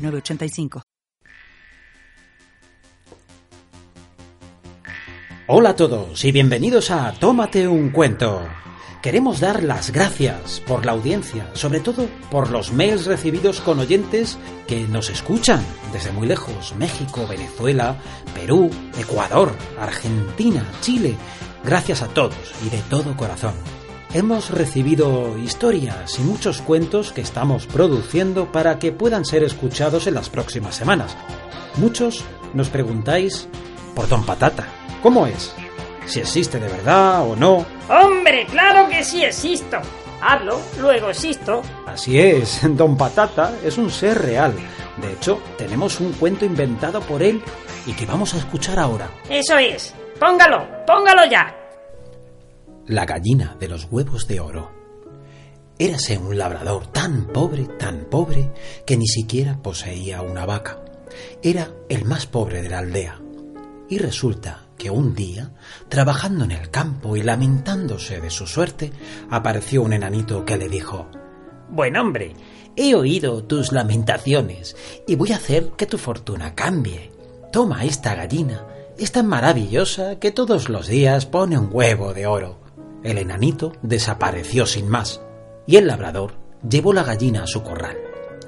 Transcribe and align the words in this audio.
906985. 0.00 0.82
Hola 5.46 5.70
a 5.70 5.76
todos 5.76 6.24
y 6.24 6.30
bienvenidos 6.30 6.92
a 6.92 7.12
Tómate 7.12 7.66
un 7.66 7.90
cuento. 7.90 8.40
Queremos 9.02 9.40
dar 9.40 9.64
las 9.64 9.90
gracias 9.90 10.60
por 10.60 10.86
la 10.86 10.92
audiencia, 10.92 11.48
sobre 11.54 11.80
todo 11.80 12.06
por 12.30 12.50
los 12.50 12.72
mails 12.72 13.06
recibidos 13.06 13.60
con 13.60 13.80
oyentes 13.80 14.38
que 14.68 14.82
nos 14.82 15.10
escuchan 15.10 15.64
desde 15.92 16.12
muy 16.12 16.28
lejos, 16.28 16.74
México, 16.76 17.26
Venezuela, 17.26 17.96
Perú, 18.34 18.70
Ecuador, 18.98 19.52
Argentina, 19.80 20.62
Chile. 20.82 21.16
Gracias 21.64 22.02
a 22.02 22.08
todos 22.08 22.36
y 22.64 22.68
de 22.68 22.80
todo 22.82 23.16
corazón. 23.16 23.54
Hemos 24.12 24.50
recibido 24.50 25.38
historias 25.38 26.18
y 26.18 26.22
muchos 26.22 26.62
cuentos 26.62 27.12
que 27.12 27.20
estamos 27.20 27.66
produciendo 27.66 28.50
para 28.50 28.80
que 28.80 28.90
puedan 28.90 29.24
ser 29.24 29.44
escuchados 29.44 30.08
en 30.08 30.14
las 30.14 30.28
próximas 30.28 30.74
semanas. 30.74 31.16
Muchos 31.76 32.24
nos 32.52 32.70
preguntáis 32.70 33.48
por 33.94 34.08
Don 34.08 34.26
Patata. 34.26 34.66
¿Cómo 35.00 35.28
es? 35.28 35.54
Si 36.06 36.18
existe 36.18 36.58
de 36.58 36.66
verdad 36.66 37.22
o 37.24 37.36
no. 37.36 37.64
Hombre, 37.88 38.46
claro 38.46 38.88
que 38.88 39.04
sí 39.04 39.22
existo. 39.22 39.78
Hablo, 40.20 40.60
luego 40.80 41.10
existo. 41.10 41.62
Así 41.86 42.18
es, 42.18 42.62
Don 42.76 42.96
Patata 42.96 43.54
es 43.64 43.78
un 43.78 43.90
ser 43.92 44.20
real. 44.20 44.54
De 45.00 45.12
hecho, 45.12 45.40
tenemos 45.56 46.00
un 46.00 46.14
cuento 46.14 46.44
inventado 46.44 47.00
por 47.00 47.22
él 47.22 47.40
y 47.86 47.92
que 47.92 48.06
vamos 48.06 48.34
a 48.34 48.38
escuchar 48.38 48.80
ahora. 48.80 49.08
Eso 49.28 49.56
es. 49.56 49.94
Póngalo, 50.18 50.66
póngalo 50.84 51.24
ya. 51.30 51.59
La 52.90 53.06
gallina 53.06 53.56
de 53.60 53.68
los 53.68 53.86
huevos 53.88 54.26
de 54.26 54.40
oro. 54.40 54.72
Érase 55.78 56.18
un 56.18 56.36
labrador 56.36 56.88
tan 56.88 57.28
pobre, 57.28 57.66
tan 57.78 58.06
pobre, 58.10 58.50
que 58.84 58.96
ni 58.96 59.06
siquiera 59.06 59.62
poseía 59.62 60.22
una 60.22 60.44
vaca. 60.44 60.82
Era 61.40 61.70
el 61.88 62.04
más 62.04 62.26
pobre 62.26 62.62
de 62.62 62.68
la 62.68 62.80
aldea. 62.80 63.20
Y 63.88 63.98
resulta 63.98 64.66
que 64.76 64.90
un 64.90 65.14
día, 65.14 65.52
trabajando 65.88 66.42
en 66.42 66.50
el 66.50 66.68
campo 66.70 67.14
y 67.16 67.22
lamentándose 67.22 68.20
de 68.20 68.28
su 68.28 68.48
suerte, 68.48 68.90
apareció 69.30 69.82
un 69.82 69.92
enanito 69.92 70.44
que 70.44 70.56
le 70.56 70.68
dijo 70.68 71.06
Buen 71.68 71.96
hombre, 71.96 72.34
he 72.74 72.96
oído 72.96 73.44
tus 73.44 73.70
lamentaciones 73.70 74.74
y 75.06 75.14
voy 75.14 75.30
a 75.30 75.36
hacer 75.36 75.70
que 75.76 75.86
tu 75.86 75.96
fortuna 75.96 76.56
cambie. 76.56 77.12
Toma 77.52 77.84
esta 77.84 78.16
gallina, 78.16 78.66
es 78.98 79.12
tan 79.12 79.28
maravillosa 79.28 80.18
que 80.18 80.32
todos 80.32 80.68
los 80.68 80.88
días 80.88 81.24
pone 81.26 81.56
un 81.56 81.68
huevo 81.70 82.14
de 82.14 82.26
oro. 82.26 82.59
El 83.02 83.18
enanito 83.18 83.72
desapareció 83.82 84.66
sin 84.66 84.88
más, 84.88 85.20
y 85.66 85.76
el 85.76 85.86
labrador 85.86 86.34
llevó 86.68 86.92
la 86.92 87.04
gallina 87.04 87.44
a 87.44 87.46
su 87.46 87.62
corral. 87.62 87.96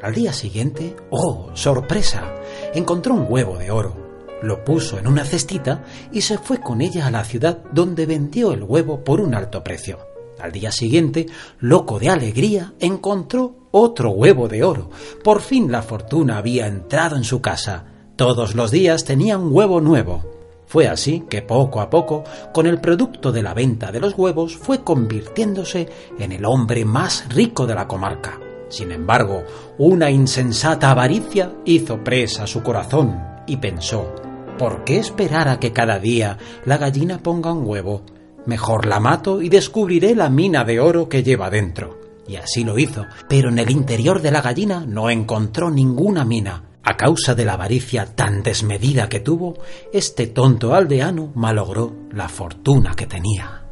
Al 0.02 0.14
día 0.14 0.32
siguiente, 0.32 0.96
¡oh, 1.10 1.50
sorpresa! 1.54 2.34
Encontró 2.74 3.14
un 3.14 3.26
huevo 3.28 3.56
de 3.56 3.70
oro 3.70 4.02
lo 4.42 4.64
puso 4.64 4.98
en 4.98 5.06
una 5.06 5.24
cestita 5.24 5.84
y 6.10 6.22
se 6.22 6.36
fue 6.36 6.58
con 6.58 6.80
ella 6.80 7.06
a 7.06 7.10
la 7.10 7.24
ciudad 7.24 7.58
donde 7.72 8.06
vendió 8.06 8.52
el 8.52 8.62
huevo 8.62 9.04
por 9.04 9.20
un 9.20 9.34
alto 9.34 9.62
precio. 9.62 9.98
Al 10.40 10.50
día 10.50 10.72
siguiente, 10.72 11.26
loco 11.60 12.00
de 12.00 12.08
alegría, 12.08 12.74
encontró 12.80 13.68
otro 13.70 14.10
huevo 14.10 14.48
de 14.48 14.64
oro. 14.64 14.90
Por 15.22 15.40
fin 15.40 15.70
la 15.70 15.82
fortuna 15.82 16.38
había 16.38 16.66
entrado 16.66 17.16
en 17.16 17.24
su 17.24 17.40
casa. 17.40 17.84
Todos 18.16 18.54
los 18.56 18.72
días 18.72 19.04
tenía 19.04 19.38
un 19.38 19.52
huevo 19.52 19.80
nuevo. 19.80 20.41
Fue 20.72 20.88
así 20.88 21.24
que 21.28 21.42
poco 21.42 21.82
a 21.82 21.90
poco, 21.90 22.24
con 22.50 22.66
el 22.66 22.80
producto 22.80 23.30
de 23.30 23.42
la 23.42 23.52
venta 23.52 23.92
de 23.92 24.00
los 24.00 24.16
huevos, 24.16 24.56
fue 24.56 24.82
convirtiéndose 24.82 25.86
en 26.18 26.32
el 26.32 26.46
hombre 26.46 26.86
más 26.86 27.26
rico 27.28 27.66
de 27.66 27.74
la 27.74 27.86
comarca. 27.86 28.40
Sin 28.70 28.90
embargo, 28.90 29.42
una 29.76 30.10
insensata 30.10 30.90
avaricia 30.90 31.52
hizo 31.66 32.02
presa 32.02 32.46
su 32.46 32.62
corazón 32.62 33.22
y 33.46 33.58
pensó 33.58 34.14
¿Por 34.56 34.84
qué 34.84 34.96
esperar 34.96 35.46
a 35.50 35.60
que 35.60 35.74
cada 35.74 35.98
día 35.98 36.38
la 36.64 36.78
gallina 36.78 37.18
ponga 37.18 37.52
un 37.52 37.66
huevo? 37.66 38.00
Mejor 38.46 38.86
la 38.86 38.98
mato 38.98 39.42
y 39.42 39.50
descubriré 39.50 40.14
la 40.14 40.30
mina 40.30 40.64
de 40.64 40.80
oro 40.80 41.06
que 41.06 41.22
lleva 41.22 41.50
dentro. 41.50 42.00
Y 42.26 42.36
así 42.36 42.64
lo 42.64 42.78
hizo, 42.78 43.04
pero 43.28 43.50
en 43.50 43.58
el 43.58 43.70
interior 43.70 44.22
de 44.22 44.30
la 44.30 44.40
gallina 44.40 44.86
no 44.88 45.10
encontró 45.10 45.70
ninguna 45.70 46.24
mina. 46.24 46.71
A 46.84 46.96
causa 46.96 47.34
de 47.34 47.44
la 47.44 47.54
avaricia 47.54 48.06
tan 48.06 48.42
desmedida 48.42 49.08
que 49.08 49.20
tuvo, 49.20 49.58
este 49.92 50.26
tonto 50.26 50.74
aldeano 50.74 51.32
malogró 51.34 51.94
la 52.12 52.28
fortuna 52.28 52.94
que 52.96 53.06
tenía. 53.06 53.62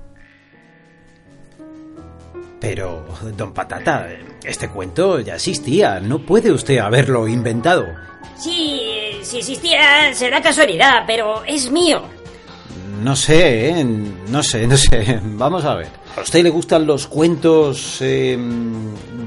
Pero, 2.61 3.05
don 3.37 3.53
Patata, 3.53 4.07
este 4.45 4.69
cuento 4.69 5.19
ya 5.21 5.35
existía, 5.37 5.99
no 5.99 6.21
puede 6.21 6.53
usted 6.53 6.79
haberlo 6.79 7.27
inventado. 7.27 7.87
Sí, 8.37 9.19
si 9.23 9.39
existía, 9.39 10.15
será 10.15 10.41
casualidad, 10.41 11.05
pero 11.07 11.43
es 11.45 11.71
mío. 11.71 12.03
No 13.03 13.17
sé, 13.17 13.71
¿eh? 13.71 13.85
no 13.85 14.43
sé, 14.43 14.67
no 14.67 14.77
sé. 14.77 15.21
Vamos 15.25 15.65
a 15.65 15.75
ver. 15.75 15.89
¿A 16.17 16.21
usted 16.21 16.43
le 16.43 16.51
gustan 16.51 16.87
los 16.87 17.07
cuentos 17.07 17.99
eh, 18.03 18.39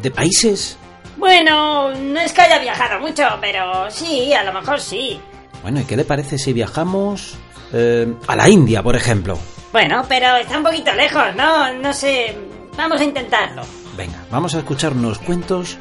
de 0.02 0.12
países? 0.12 0.78
Bueno, 1.18 1.94
no 1.94 2.20
es 2.20 2.34
que 2.34 2.42
haya 2.42 2.60
viajado 2.60 3.00
mucho, 3.00 3.24
pero 3.40 3.90
sí, 3.90 4.34
a 4.34 4.44
lo 4.44 4.54
mejor 4.54 4.80
sí. 4.80 5.20
Bueno, 5.62 5.82
¿y 5.82 5.86
qué 5.86 5.96
le 5.96 6.06
parece 6.06 6.38
si 6.38 6.54
viajamos 6.54 7.36
eh, 7.72 8.14
a 8.28 8.36
la 8.36 8.50
India, 8.50 8.84
por 8.84 8.96
ejemplo? 8.96 9.38
Bueno, 9.72 10.04
pero 10.08 10.36
está 10.36 10.58
un 10.58 10.64
poquito 10.64 10.94
lejos, 10.94 11.36
¿no? 11.36 11.74
No 11.74 11.94
sé. 11.94 12.38
Vamos 12.78 13.02
a 13.02 13.04
intentarlo. 13.04 13.64
Venga, 13.96 14.24
vamos 14.32 14.56
a 14.56 14.60
escuchar 14.60 14.94
unos 14.94 15.20
cuentos 15.20 15.78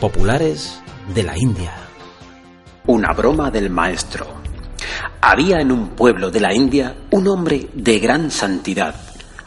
populares 0.00 0.80
de 1.14 1.22
la 1.22 1.36
India. 1.36 1.72
Una 2.86 3.12
broma 3.12 3.50
del 3.50 3.70
maestro. 3.70 4.26
Había 5.20 5.60
en 5.60 5.72
un 5.72 5.90
pueblo 5.90 6.30
de 6.30 6.40
la 6.40 6.54
India 6.54 6.94
un 7.10 7.28
hombre 7.28 7.68
de 7.74 7.98
gran 7.98 8.30
santidad. 8.30 8.94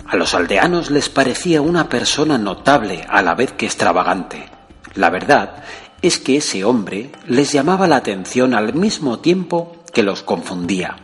A 0.07 0.17
los 0.17 0.33
aldeanos 0.33 0.91
les 0.91 1.09
parecía 1.09 1.61
una 1.61 1.87
persona 1.87 2.37
notable 2.37 3.05
a 3.09 3.21
la 3.21 3.33
vez 3.33 3.53
que 3.53 3.65
extravagante. 3.65 4.49
La 4.95 5.09
verdad 5.09 5.63
es 6.01 6.17
que 6.17 6.37
ese 6.37 6.63
hombre 6.65 7.11
les 7.27 7.51
llamaba 7.51 7.87
la 7.87 7.97
atención 7.97 8.53
al 8.53 8.73
mismo 8.73 9.19
tiempo 9.19 9.77
que 9.93 10.03
los 10.03 10.23
confundía. 10.23 10.97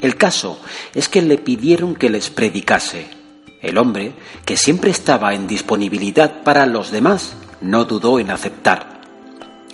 El 0.00 0.16
caso 0.16 0.58
es 0.94 1.08
que 1.08 1.22
le 1.22 1.38
pidieron 1.38 1.94
que 1.94 2.10
les 2.10 2.30
predicase. 2.30 3.06
El 3.60 3.78
hombre, 3.78 4.14
que 4.44 4.56
siempre 4.56 4.90
estaba 4.90 5.34
en 5.34 5.46
disponibilidad 5.46 6.42
para 6.42 6.66
los 6.66 6.90
demás, 6.90 7.34
no 7.60 7.84
dudó 7.84 8.18
en 8.18 8.30
aceptar. 8.30 9.00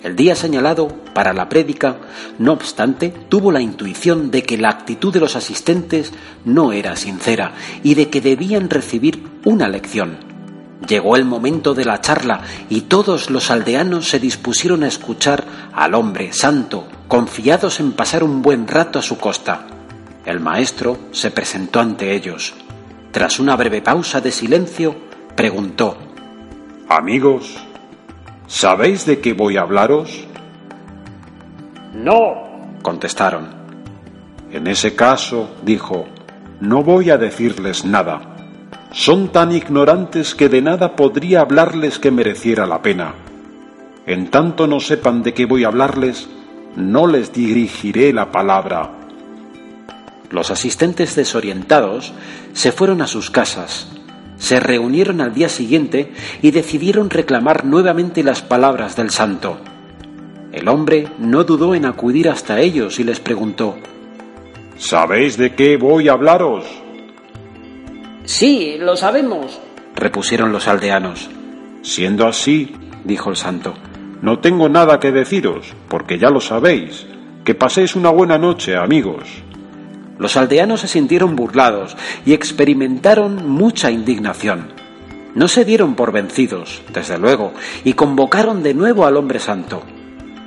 El 0.03 0.15
día 0.15 0.37
señalado 0.37 0.89
para 1.15 1.33
la 1.33 1.49
prédica, 1.49 1.97
no 2.39 2.53
obstante, 2.53 3.13
tuvo 3.29 3.51
la 3.51 3.63
intuición 3.63 4.31
de 4.31 4.43
que 4.43 4.59
la 4.59 4.69
actitud 4.69 5.13
de 5.13 5.21
los 5.21 5.35
asistentes 5.35 6.13
no 6.45 6.73
era 6.73 6.95
sincera 6.95 7.55
y 7.83 7.95
de 7.95 8.09
que 8.09 8.21
debían 8.21 8.71
recibir 8.71 9.25
una 9.45 9.69
lección. 9.69 10.28
Llegó 10.87 11.17
el 11.17 11.25
momento 11.25 11.75
de 11.75 11.85
la 11.85 12.01
charla 12.01 12.43
y 12.69 12.83
todos 12.83 13.31
los 13.31 13.51
aldeanos 13.51 14.09
se 14.09 14.21
dispusieron 14.21 14.85
a 14.85 14.89
escuchar 14.89 15.45
al 15.73 15.95
hombre 15.95 16.33
santo, 16.33 16.87
confiados 17.09 17.81
en 17.81 17.93
pasar 17.93 18.23
un 18.23 18.43
buen 18.43 18.69
rato 18.69 18.99
a 18.99 19.03
su 19.03 19.19
costa. 19.19 19.67
El 20.25 20.41
maestro 20.41 20.99
se 21.11 21.31
presentó 21.31 21.81
ante 21.81 22.15
ellos. 22.15 22.55
Tras 23.11 23.41
una 23.41 23.57
breve 23.57 23.83
pausa 23.83 24.21
de 24.21 24.31
silencio, 24.31 24.95
preguntó 25.35 25.97
Amigos, 26.89 27.57
¿Sabéis 28.47 29.05
de 29.05 29.21
qué 29.21 29.35
voy 29.35 29.59
a 29.59 29.61
hablaros? 29.61 30.27
No, 31.93 32.79
contestaron. 32.81 33.49
En 34.51 34.67
ese 34.67 34.95
caso, 34.95 35.51
dijo, 35.63 36.07
no 36.61 36.83
voy 36.83 37.11
a 37.11 37.19
decirles 37.19 37.85
nada. 37.85 38.38
Son 38.93 39.29
tan 39.29 39.53
ignorantes 39.53 40.35
que 40.35 40.49
de 40.49 40.63
nada 40.63 40.97
podría 40.97 41.41
hablarles 41.41 41.99
que 41.99 42.11
mereciera 42.11 42.67
la 42.67 42.83
pena. 42.83 43.15
En 44.07 44.31
tanto 44.31 44.67
no 44.67 44.81
sepan 44.81 45.23
de 45.23 45.35
qué 45.35 45.45
voy 45.45 45.65
a 45.65 45.69
hablarles, 45.69 46.29
no 46.77 47.07
les 47.07 47.33
dirigiré 47.33 48.13
la 48.13 48.33
palabra. 48.33 48.91
Los 50.31 50.51
asistentes 50.51 51.15
desorientados 51.15 52.13
se 52.53 52.73
fueron 52.73 53.03
a 53.03 53.07
sus 53.07 53.31
casas 53.31 53.89
se 54.39 54.61
reunieron 54.61 55.21
al 55.21 55.35
día 55.35 55.49
siguiente 55.49 56.13
y 56.43 56.53
decidieron 56.53 57.11
reclamar 57.11 57.65
nuevamente 57.65 58.23
las 58.23 58.41
palabras 58.41 58.97
del 58.97 59.11
santo. 59.11 59.59
El 60.53 60.69
hombre 60.69 61.09
no 61.19 61.45
dudó 61.45 61.75
en 61.75 61.85
acudir 61.85 62.29
hasta 62.29 62.61
ellos 62.61 62.99
y 62.99 63.05
les 63.05 63.21
preguntó 63.21 63.77
¿Sabéis 64.79 65.37
de 65.37 65.55
qué 65.55 65.77
voy 65.77 66.09
a 66.09 66.13
hablaros? 66.13 66.65
Sí, 68.29 68.77
lo 68.79 68.95
sabemos, 68.95 69.59
repusieron 69.95 70.53
los 70.53 70.69
aldeanos. 70.69 71.31
Siendo 71.81 72.27
así, 72.27 72.77
dijo 73.03 73.31
el 73.31 73.37
santo, 73.37 73.73
no 74.21 74.41
tengo 74.41 74.69
nada 74.69 75.01
que 75.01 75.13
deciros, 75.13 75.73
porque 75.89 76.19
ya 76.19 76.29
lo 76.29 76.43
sabéis. 76.43 77.07
Que 77.43 77.55
paséis 77.55 77.97
una 77.97 78.11
buena 78.11 78.37
noche, 78.37 78.77
amigos. 78.77 79.23
Los 80.19 80.37
aldeanos 80.37 80.83
se 80.83 80.89
sintieron 80.89 81.37
burlados 81.37 81.97
y 82.27 82.35
experimentaron 82.35 83.49
mucha 83.49 83.91
indignación. 83.91 84.75
No 85.35 85.49
se 85.49 85.65
dieron 85.65 85.95
por 85.95 86.13
vencidos, 86.13 86.83
desde 86.93 87.17
luego, 87.17 87.55
y 87.83 87.95
convocaron 87.95 88.63
de 88.63 88.75
nuevo 88.75 89.07
al 89.07 89.17
hombre 89.17 89.39
santo. 89.39 89.83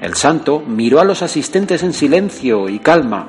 El 0.01 0.13
santo 0.13 0.59
miró 0.59 0.99
a 0.99 1.03
los 1.03 1.23
asistentes 1.23 1.81
en 1.81 1.93
silencio 1.93 2.69
y 2.69 2.77
calma. 2.77 3.27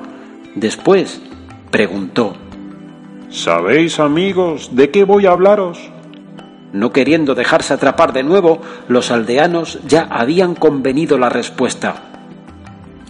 Después 0.53 1.23
preguntó 1.71 2.37
¿Sabéis, 3.33 3.99
amigos, 3.99 4.75
de 4.75 4.91
qué 4.91 5.05
voy 5.05 5.25
a 5.25 5.31
hablaros? 5.31 5.79
No 6.71 6.91
queriendo 6.91 7.33
dejarse 7.33 7.73
atrapar 7.73 8.13
de 8.13 8.21
nuevo, 8.21 8.61
los 8.87 9.09
aldeanos 9.09 9.79
ya 9.87 10.03
habían 10.03 10.53
convenido 10.53 11.17
la 11.17 11.29
respuesta. 11.29 11.95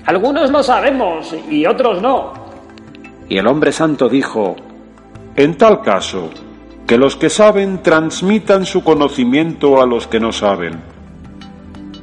Algunos 0.05 0.49
lo 0.49 0.63
sabemos 0.63 1.35
y 1.49 1.65
otros 1.65 2.01
no. 2.01 2.31
Y 3.27 3.37
el 3.37 3.47
hombre 3.47 3.73
santo 3.73 4.07
dijo, 4.07 4.55
En 5.35 5.57
tal 5.57 5.81
caso, 5.81 6.29
que 6.87 6.97
los 6.97 7.17
que 7.17 7.29
saben 7.29 7.83
transmitan 7.83 8.65
su 8.65 8.81
conocimiento 8.81 9.81
a 9.81 9.85
los 9.85 10.07
que 10.07 10.21
no 10.21 10.31
saben. 10.31 10.81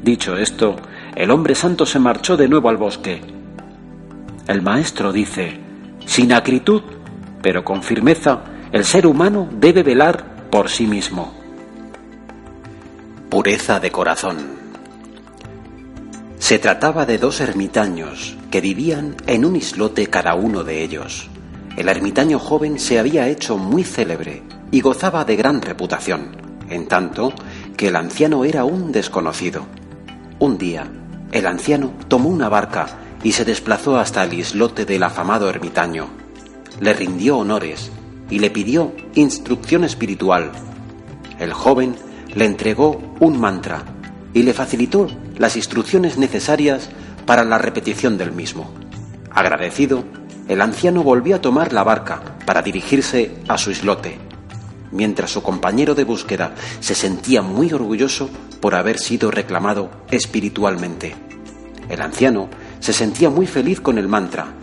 Dicho 0.03 0.37
esto, 0.37 0.77
el 1.17 1.31
hombre 1.31 1.55
santo 1.55 1.87
se 1.87 1.99
marchó 1.99 2.37
de 2.37 2.49
nuevo 2.49 2.69
al 2.69 2.77
bosque. 2.77 3.23
El 4.47 4.61
maestro 4.61 5.11
dice, 5.11 5.59
sin 6.05 6.35
acritud, 6.35 6.83
pero 7.43 7.65
con 7.65 7.83
firmeza 7.83 8.41
el 8.73 8.85
ser 8.85 9.07
humano 9.07 9.49
debe 9.51 9.83
velar 9.83 10.49
por 10.51 10.69
sí 10.69 10.87
mismo. 10.87 11.33
Pureza 13.29 13.81
de 13.81 13.91
corazón. 13.91 14.39
Se 16.39 16.59
trataba 16.59 17.07
de 17.07 17.19
dos 17.19 17.41
ermitaños 17.41 18.37
que 18.51 18.61
vivían 18.61 19.17
en 19.27 19.45
un 19.45 19.57
islote 19.57 20.07
cada 20.07 20.35
uno 20.35 20.65
de 20.65 20.83
ellos. 20.83 21.29
El 21.77 21.89
ermitaño 21.89 22.39
joven 22.39 22.79
se 22.79 22.99
había 22.99 23.29
hecho 23.29 23.57
muy 23.57 23.85
célebre 23.85 24.43
y 24.71 24.81
gozaba 24.81 25.25
de 25.25 25.37
gran 25.37 25.63
reputación, 25.63 26.37
en 26.69 26.89
tanto 26.89 27.33
que 27.77 27.89
el 27.89 27.97
anciano 27.97 28.45
era 28.45 28.65
un 28.65 28.91
desconocido. 28.91 29.67
Un 30.39 30.59
día, 30.59 30.91
el 31.33 31.47
anciano 31.47 31.93
tomó 32.09 32.29
una 32.29 32.49
barca 32.49 32.87
y 33.23 33.33
se 33.33 33.45
desplazó 33.45 33.99
hasta 33.99 34.25
el 34.25 34.35
islote 34.35 34.85
del 34.85 35.03
afamado 35.03 35.49
ermitaño 35.49 36.20
le 36.79 36.95
rindió 36.95 37.39
honores 37.39 37.91
y 38.31 38.39
le 38.39 38.51
pidió 38.51 38.93
instrucción 39.15 39.85
espiritual. 39.85 40.53
El 41.39 41.53
joven 41.53 41.97
le 42.35 42.45
entregó 42.45 43.01
un 43.19 43.41
mantra 43.41 43.85
y 44.33 44.43
le 44.43 44.55
facilitó 44.55 45.09
las 45.37 45.57
instrucciones 45.57 46.17
necesarias 46.17 46.91
para 47.27 47.45
la 47.45 47.59
repetición 47.59 48.17
del 48.17 48.33
mismo. 48.33 48.71
Agradecido, 49.31 50.05
el 50.49 50.61
anciano 50.61 51.03
volvió 51.03 51.37
a 51.37 51.41
tomar 51.41 51.73
la 51.73 51.83
barca 51.83 52.37
para 52.47 52.63
dirigirse 52.63 53.37
a 53.49 53.59
su 53.59 53.71
islote, 53.71 54.19
mientras 54.93 55.31
su 55.31 55.43
compañero 55.43 55.95
de 55.95 56.05
búsqueda 56.05 56.55
se 56.81 56.95
sentía 56.95 57.43
muy 57.43 57.73
orgulloso 57.73 58.31
por 58.61 58.75
haber 58.75 58.99
sido 58.99 59.31
reclamado 59.31 59.91
espiritualmente. 60.11 61.15
El 61.89 62.03
anciano 62.03 62.49
se 62.79 62.93
sentía 62.93 63.31
muy 63.31 63.47
feliz 63.47 63.81
con 63.81 63.99
el 63.99 64.09
mantra 64.09 64.55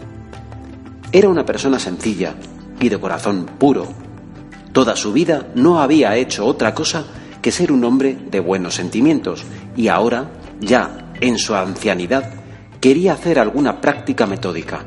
era 1.12 1.30
una 1.30 1.46
persona 1.46 1.80
sencilla 1.80 2.36
y 2.80 2.90
de 2.90 3.00
corazón 3.00 3.46
puro. 3.58 3.88
Toda 4.74 4.96
su 4.96 5.14
vida 5.14 5.48
no 5.56 5.82
había 5.82 6.16
hecho 6.16 6.46
otra 6.46 6.74
cosa 6.74 7.06
que 7.42 7.52
ser 7.52 7.72
un 7.72 7.84
hombre 7.84 8.18
de 8.30 8.40
buenos 8.40 8.76
sentimientos 8.76 9.44
y 9.76 9.88
ahora, 9.88 10.30
ya 10.60 11.12
en 11.22 11.38
su 11.38 11.56
ancianidad, 11.56 12.32
quería 12.82 13.14
hacer 13.14 13.40
alguna 13.40 13.82
práctica 13.82 14.26
metódica. 14.26 14.86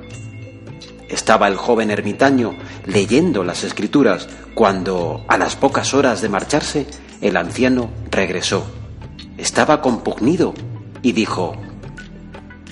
Estaba 1.08 1.49
el 1.49 1.56
joven 1.56 1.90
ermitaño 1.90 2.55
leyendo 2.87 3.43
las 3.43 3.64
escrituras 3.64 4.28
cuando, 4.55 5.25
a 5.26 5.38
las 5.38 5.56
pocas 5.56 5.93
horas 5.94 6.20
de 6.23 6.28
marcharse, 6.28 6.87
el 7.20 7.37
anciano 7.37 7.90
regresó. 8.11 8.64
Estaba 9.37 9.81
compugnido 9.81 10.55
y 11.02 11.12
dijo, 11.12 11.56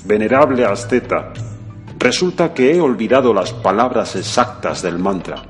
Venerable 0.04 0.64
asceta, 0.64 1.32
Resulta 1.98 2.54
que 2.54 2.72
he 2.72 2.80
olvidado 2.80 3.34
las 3.34 3.52
palabras 3.52 4.14
exactas 4.14 4.82
del 4.82 5.00
mantra. 5.00 5.42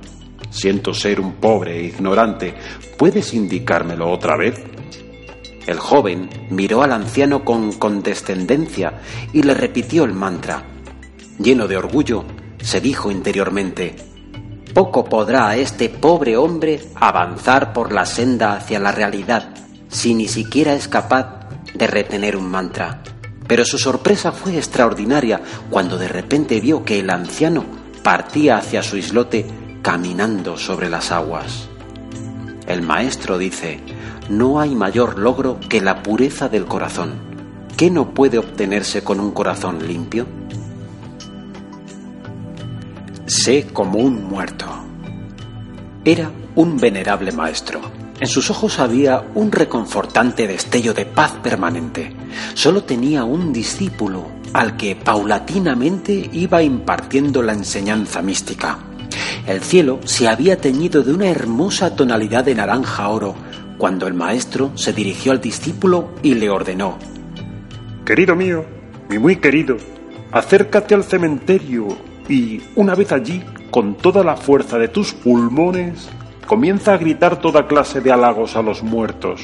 Siento 0.49 0.95
ser 0.95 1.21
un 1.21 1.35
pobre 1.35 1.79
e 1.79 1.85
ignorante. 1.85 2.55
¿Puedes 2.97 3.35
indicármelo 3.35 4.11
otra 4.11 4.37
vez? 4.39 4.59
El 5.67 5.79
joven 5.79 6.31
miró 6.49 6.83
al 6.83 6.93
anciano 6.93 7.45
con 7.45 7.73
condescendencia 7.73 9.03
y 9.35 9.43
le 9.43 9.53
repitió 9.53 10.05
el 10.05 10.15
mantra. 10.15 10.65
Lleno 11.39 11.69
de 11.69 11.77
orgullo, 11.77 12.25
se 12.63 12.81
dijo 12.81 13.11
interiormente, 13.11 13.95
Poco 14.73 15.05
podrá 15.05 15.55
este 15.57 15.91
pobre 15.91 16.39
hombre 16.39 16.81
avanzar 16.95 17.75
por 17.75 17.93
la 17.93 18.07
senda 18.07 18.55
hacia 18.55 18.79
la 18.79 18.93
realidad 18.93 19.55
si 19.89 20.15
ni 20.15 20.29
siquiera 20.29 20.75
es 20.75 20.89
capaz 20.89 21.49
de 21.75 21.87
retener 21.87 22.37
un 22.37 22.49
mantra. 22.49 23.03
Pero 23.49 23.65
su 23.65 23.79
sorpresa 23.79 24.31
fue 24.31 24.57
extraordinaria 24.57 25.41
cuando 25.71 25.99
de 25.99 26.07
repente 26.07 26.61
vio 26.61 26.85
que 26.85 27.01
el 27.01 27.11
anciano 27.11 27.65
partía 28.05 28.59
hacia 28.59 28.85
su 28.85 28.97
islote 28.97 29.47
caminando 29.83 30.57
sobre 30.57 30.89
las 30.89 31.11
aguas. 31.11 31.69
El 32.69 32.83
maestro 32.83 33.39
dice, 33.39 33.81
no 34.29 34.61
hay 34.61 34.77
mayor 34.77 35.19
logro 35.19 35.59
que 35.69 35.81
la 35.81 36.03
pureza 36.05 36.49
del 36.49 36.67
corazón. 36.67 37.15
¿Qué 37.77 37.91
no 37.91 38.15
puede 38.15 38.39
obtenerse 38.39 39.03
con 39.03 39.19
un 39.19 39.33
corazón 39.33 39.85
limpio? 39.85 40.27
Sé 43.27 43.67
como 43.73 43.99
un 43.99 44.25
muerto. 44.25 44.67
Era 46.05 46.31
un 46.55 46.77
venerable 46.77 47.33
maestro 47.33 47.81
en 48.21 48.27
sus 48.27 48.51
ojos 48.51 48.81
había 48.81 49.25
un 49.35 49.53
reconfortante 49.53 50.49
destello 50.49 50.93
de 50.93 51.07
paz 51.07 51.35
permanente. 51.41 52.18
Solo 52.55 52.85
tenía 52.85 53.25
un 53.25 53.53
discípulo 53.53 54.27
al 54.53 54.77
que 54.77 54.97
paulatinamente 54.97 56.31
iba 56.33 56.63
impartiendo 56.63 57.43
la 57.43 57.53
enseñanza 57.53 58.23
mística. 58.23 58.79
El 59.47 59.61
cielo 59.61 60.01
se 60.05 60.29
había 60.29 60.61
teñido 60.61 61.03
de 61.03 61.13
una 61.13 61.29
hermosa 61.29 61.95
tonalidad 61.97 62.45
de 62.45 62.55
naranja 62.55 63.09
oro 63.09 63.35
cuando 63.79 64.07
el 64.07 64.15
maestro 64.15 64.73
se 64.75 64.93
dirigió 64.93 65.33
al 65.33 65.41
discípulo 65.41 66.11
y 66.23 66.35
le 66.35 66.51
ordenó. 66.51 66.99
Querido 68.05 68.35
mío, 68.35 68.65
mi 69.09 69.19
muy 69.19 69.37
querido, 69.37 69.77
acércate 70.33 70.95
al 70.95 71.05
cementerio 71.05 71.89
y, 72.29 72.61
una 72.75 72.95
vez 72.95 73.13
allí, 73.13 73.43
con 73.71 73.95
toda 73.95 74.25
la 74.25 74.37
fuerza 74.37 74.79
de 74.79 74.89
tus 74.89 75.13
pulmones, 75.13 76.09
comienza 76.47 76.95
a 76.95 76.99
gritar 76.99 77.41
toda 77.41 77.67
clase 77.67 78.01
de 78.01 78.13
halagos 78.13 78.57
a 78.57 78.63
los 78.63 78.83
muertos. 78.83 79.41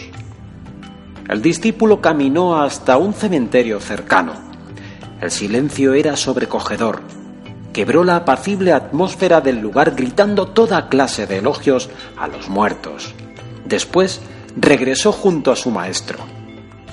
El 1.29 1.41
discípulo 1.41 2.01
caminó 2.01 2.61
hasta 2.61 2.99
un 2.99 3.15
cementerio 3.15 3.81
cercano. 3.81 4.35
El 5.21 5.31
silencio 5.31 5.95
era 5.95 6.17
sobrecogedor. 6.17 7.01
Quebró 7.73 8.05
la 8.05 8.17
apacible 8.17 8.73
atmósfera 8.73 9.41
del 9.41 9.59
lugar 9.59 9.95
gritando 9.97 10.49
toda 10.49 10.89
clase 10.89 11.27
de 11.27 11.39
elogios 11.39 11.89
a 12.19 12.29
los 12.29 12.49
muertos. 12.49 13.15
Después 13.65 14.21
regresó 14.57 15.13
junto 15.13 15.51
a 15.51 15.57
su 15.57 15.71
maestro. 15.71 16.19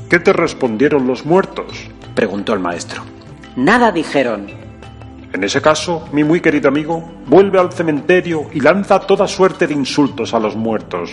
¿Qué 0.09 0.19
te 0.19 0.33
respondieron 0.33 1.07
los 1.07 1.25
muertos? 1.25 1.89
preguntó 2.15 2.53
el 2.53 2.59
maestro. 2.59 3.03
Nada 3.55 3.91
dijeron, 3.91 4.47
en 5.33 5.43
ese 5.43 5.61
caso, 5.61 6.07
mi 6.11 6.23
muy 6.23 6.41
querido 6.41 6.67
amigo, 6.67 7.09
vuelve 7.25 7.57
al 7.59 7.71
cementerio 7.71 8.47
y 8.53 8.59
lanza 8.59 9.00
toda 9.00 9.27
suerte 9.27 9.65
de 9.65 9.73
insultos 9.73 10.33
a 10.33 10.39
los 10.39 10.55
muertos. 10.55 11.11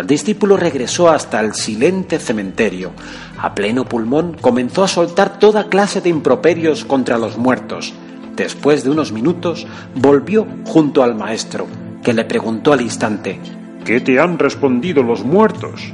El 0.00 0.06
discípulo 0.06 0.56
regresó 0.56 1.10
hasta 1.10 1.40
el 1.40 1.52
silente 1.52 2.18
cementerio. 2.18 2.92
A 3.38 3.54
pleno 3.54 3.84
pulmón 3.84 4.34
comenzó 4.40 4.82
a 4.82 4.88
soltar 4.88 5.38
toda 5.38 5.68
clase 5.68 6.00
de 6.00 6.08
improperios 6.08 6.86
contra 6.86 7.18
los 7.18 7.36
muertos. 7.36 7.92
Después 8.34 8.82
de 8.82 8.88
unos 8.88 9.12
minutos, 9.12 9.66
volvió 9.94 10.46
junto 10.64 11.02
al 11.02 11.14
maestro, 11.16 11.66
que 12.02 12.14
le 12.14 12.24
preguntó 12.24 12.72
al 12.72 12.80
instante, 12.80 13.38
¿Qué 13.84 14.00
te 14.00 14.18
han 14.18 14.38
respondido 14.38 15.02
los 15.02 15.22
muertos? 15.22 15.92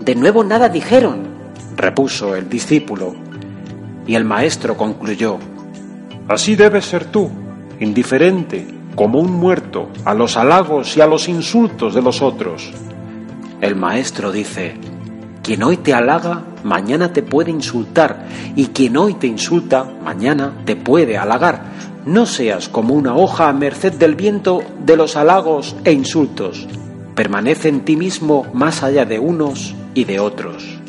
De 0.00 0.14
nuevo 0.14 0.44
nada 0.44 0.68
dijeron, 0.68 1.22
repuso 1.78 2.36
el 2.36 2.50
discípulo. 2.50 3.14
Y 4.06 4.16
el 4.16 4.26
maestro 4.26 4.76
concluyó, 4.76 5.38
Así 6.28 6.56
debes 6.56 6.84
ser 6.84 7.06
tú, 7.06 7.30
indiferente, 7.80 8.66
como 8.94 9.18
un 9.18 9.32
muerto, 9.32 9.88
a 10.04 10.12
los 10.12 10.36
halagos 10.36 10.94
y 10.98 11.00
a 11.00 11.06
los 11.06 11.26
insultos 11.26 11.94
de 11.94 12.02
los 12.02 12.20
otros. 12.20 12.70
El 13.60 13.76
maestro 13.76 14.32
dice, 14.32 14.74
Quien 15.42 15.62
hoy 15.62 15.76
te 15.76 15.94
halaga, 15.94 16.44
mañana 16.64 17.12
te 17.12 17.22
puede 17.22 17.50
insultar, 17.50 18.26
y 18.56 18.66
quien 18.66 18.96
hoy 18.96 19.14
te 19.14 19.26
insulta, 19.26 19.84
mañana 19.84 20.52
te 20.64 20.76
puede 20.76 21.16
halagar. 21.16 21.72
No 22.04 22.26
seas 22.26 22.68
como 22.68 22.94
una 22.94 23.16
hoja 23.16 23.48
a 23.48 23.52
merced 23.52 23.94
del 23.94 24.14
viento 24.14 24.62
de 24.84 24.96
los 24.96 25.16
halagos 25.16 25.76
e 25.84 25.92
insultos. 25.92 26.66
Permanece 27.14 27.68
en 27.68 27.84
ti 27.84 27.96
mismo 27.96 28.46
más 28.52 28.82
allá 28.82 29.04
de 29.04 29.18
unos 29.18 29.74
y 29.94 30.04
de 30.04 30.20
otros. 30.20 30.80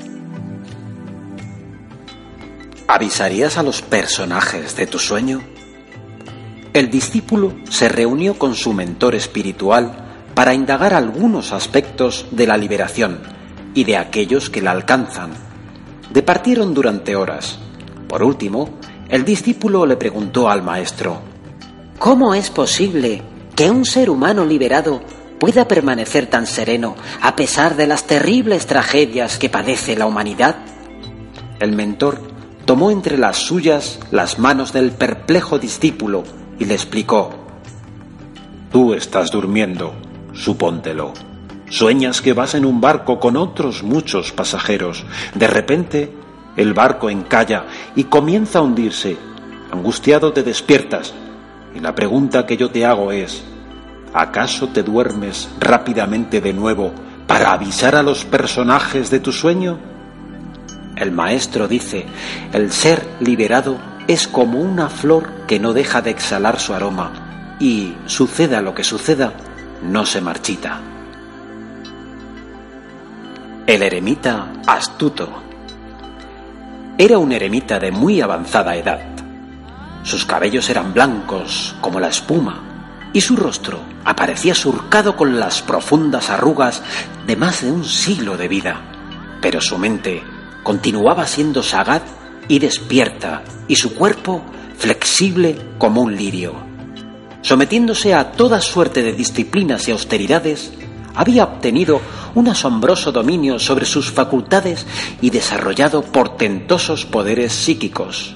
¿Avisarías 2.87 3.57
a 3.57 3.63
los 3.63 3.81
personajes 3.81 4.75
de 4.75 4.87
tu 4.87 4.99
sueño? 4.99 5.41
El 6.73 6.89
discípulo 6.89 7.53
se 7.69 7.87
reunió 7.87 8.37
con 8.37 8.53
su 8.53 8.73
mentor 8.73 9.15
espiritual 9.15 10.04
para 10.35 10.53
indagar 10.53 10.93
algunos 10.93 11.53
aspectos 11.53 12.27
de 12.31 12.45
la 12.45 12.57
liberación 12.57 13.19
y 13.73 13.85
de 13.85 13.97
aquellos 13.97 14.49
que 14.49 14.61
la 14.61 14.71
alcanzan. 14.71 15.31
Departieron 16.13 16.73
durante 16.73 17.15
horas. 17.15 17.57
Por 18.07 18.21
último, 18.21 18.69
el 19.09 19.23
discípulo 19.23 19.85
le 19.85 19.95
preguntó 19.95 20.49
al 20.49 20.61
maestro, 20.61 21.21
¿Cómo 21.97 22.35
es 22.35 22.49
posible 22.49 23.21
que 23.55 23.71
un 23.71 23.85
ser 23.85 24.09
humano 24.09 24.45
liberado 24.45 25.01
pueda 25.39 25.67
permanecer 25.67 26.27
tan 26.27 26.45
sereno 26.45 26.95
a 27.21 27.35
pesar 27.35 27.75
de 27.75 27.87
las 27.87 28.05
terribles 28.05 28.65
tragedias 28.67 29.37
que 29.37 29.49
padece 29.49 29.95
la 29.95 30.05
humanidad? 30.05 30.57
El 31.59 31.71
mentor 31.71 32.19
tomó 32.65 32.91
entre 32.91 33.17
las 33.17 33.37
suyas 33.37 33.99
las 34.11 34.39
manos 34.39 34.73
del 34.73 34.91
perplejo 34.91 35.59
discípulo 35.59 36.23
y 36.59 36.65
le 36.65 36.73
explicó, 36.73 37.29
Tú 38.71 38.93
estás 38.93 39.31
durmiendo, 39.31 39.93
supóntelo. 40.35 41.13
Sueñas 41.69 42.21
que 42.21 42.33
vas 42.33 42.53
en 42.53 42.65
un 42.65 42.79
barco 42.79 43.19
con 43.19 43.37
otros 43.37 43.81
muchos 43.81 44.31
pasajeros. 44.31 45.03
De 45.33 45.47
repente, 45.47 46.13
el 46.55 46.73
barco 46.73 47.09
encalla 47.09 47.65
y 47.95 48.03
comienza 48.03 48.59
a 48.59 48.61
hundirse. 48.61 49.17
Angustiado 49.71 50.31
te 50.31 50.43
despiertas. 50.43 51.13
Y 51.73 51.79
la 51.79 51.95
pregunta 51.95 52.45
que 52.45 52.55
yo 52.55 52.69
te 52.69 52.85
hago 52.85 53.11
es, 53.11 53.43
¿acaso 54.13 54.67
te 54.67 54.83
duermes 54.83 55.49
rápidamente 55.59 56.39
de 56.39 56.53
nuevo 56.53 56.93
para 57.27 57.51
avisar 57.51 57.95
a 57.95 58.03
los 58.03 58.23
personajes 58.25 59.09
de 59.09 59.19
tu 59.19 59.31
sueño? 59.31 59.79
El 60.95 61.11
maestro 61.11 61.67
dice, 61.67 62.05
el 62.53 62.71
ser 62.71 63.05
liberado 63.19 63.77
es 64.07 64.27
como 64.27 64.61
una 64.61 64.87
flor 64.87 65.29
que 65.47 65.59
no 65.59 65.73
deja 65.73 66.01
de 66.01 66.11
exhalar 66.11 66.59
su 66.59 66.73
aroma 66.73 67.57
y, 67.59 67.95
suceda 68.05 68.61
lo 68.61 68.73
que 68.73 68.83
suceda, 68.83 69.33
no 69.83 70.05
se 70.05 70.21
marchita. 70.21 70.79
El 73.67 73.81
eremita 73.81 74.53
astuto. 74.67 75.27
Era 76.97 77.17
un 77.17 77.31
eremita 77.31 77.79
de 77.79 77.91
muy 77.91 78.21
avanzada 78.21 78.75
edad. 78.75 79.01
Sus 80.03 80.25
cabellos 80.25 80.69
eran 80.69 80.93
blancos 80.93 81.75
como 81.81 81.99
la 81.99 82.09
espuma 82.09 82.61
y 83.11 83.21
su 83.21 83.35
rostro 83.35 83.79
aparecía 84.03 84.53
surcado 84.53 85.15
con 85.15 85.39
las 85.39 85.61
profundas 85.61 86.29
arrugas 86.29 86.83
de 87.25 87.35
más 87.35 87.61
de 87.63 87.71
un 87.71 87.85
siglo 87.85 88.37
de 88.37 88.47
vida. 88.47 88.81
Pero 89.41 89.61
su 89.61 89.77
mente 89.77 90.21
continuaba 90.63 91.25
siendo 91.25 91.63
sagaz 91.63 92.03
y 92.47 92.59
despierta, 92.59 93.43
y 93.67 93.77
su 93.77 93.95
cuerpo 93.95 94.43
flexible 94.77 95.59
como 95.77 96.01
un 96.01 96.15
lirio. 96.15 96.74
Sometiéndose 97.45 98.15
a 98.15 98.31
toda 98.31 98.59
suerte 98.59 99.03
de 99.03 99.13
disciplinas 99.13 99.87
y 99.87 99.91
austeridades, 99.91 100.73
había 101.13 101.43
obtenido 101.43 102.01
un 102.33 102.47
asombroso 102.47 103.11
dominio 103.11 103.59
sobre 103.59 103.85
sus 103.85 104.09
facultades 104.09 104.87
y 105.21 105.29
desarrollado 105.29 106.01
portentosos 106.01 107.05
poderes 107.05 107.53
psíquicos. 107.53 108.35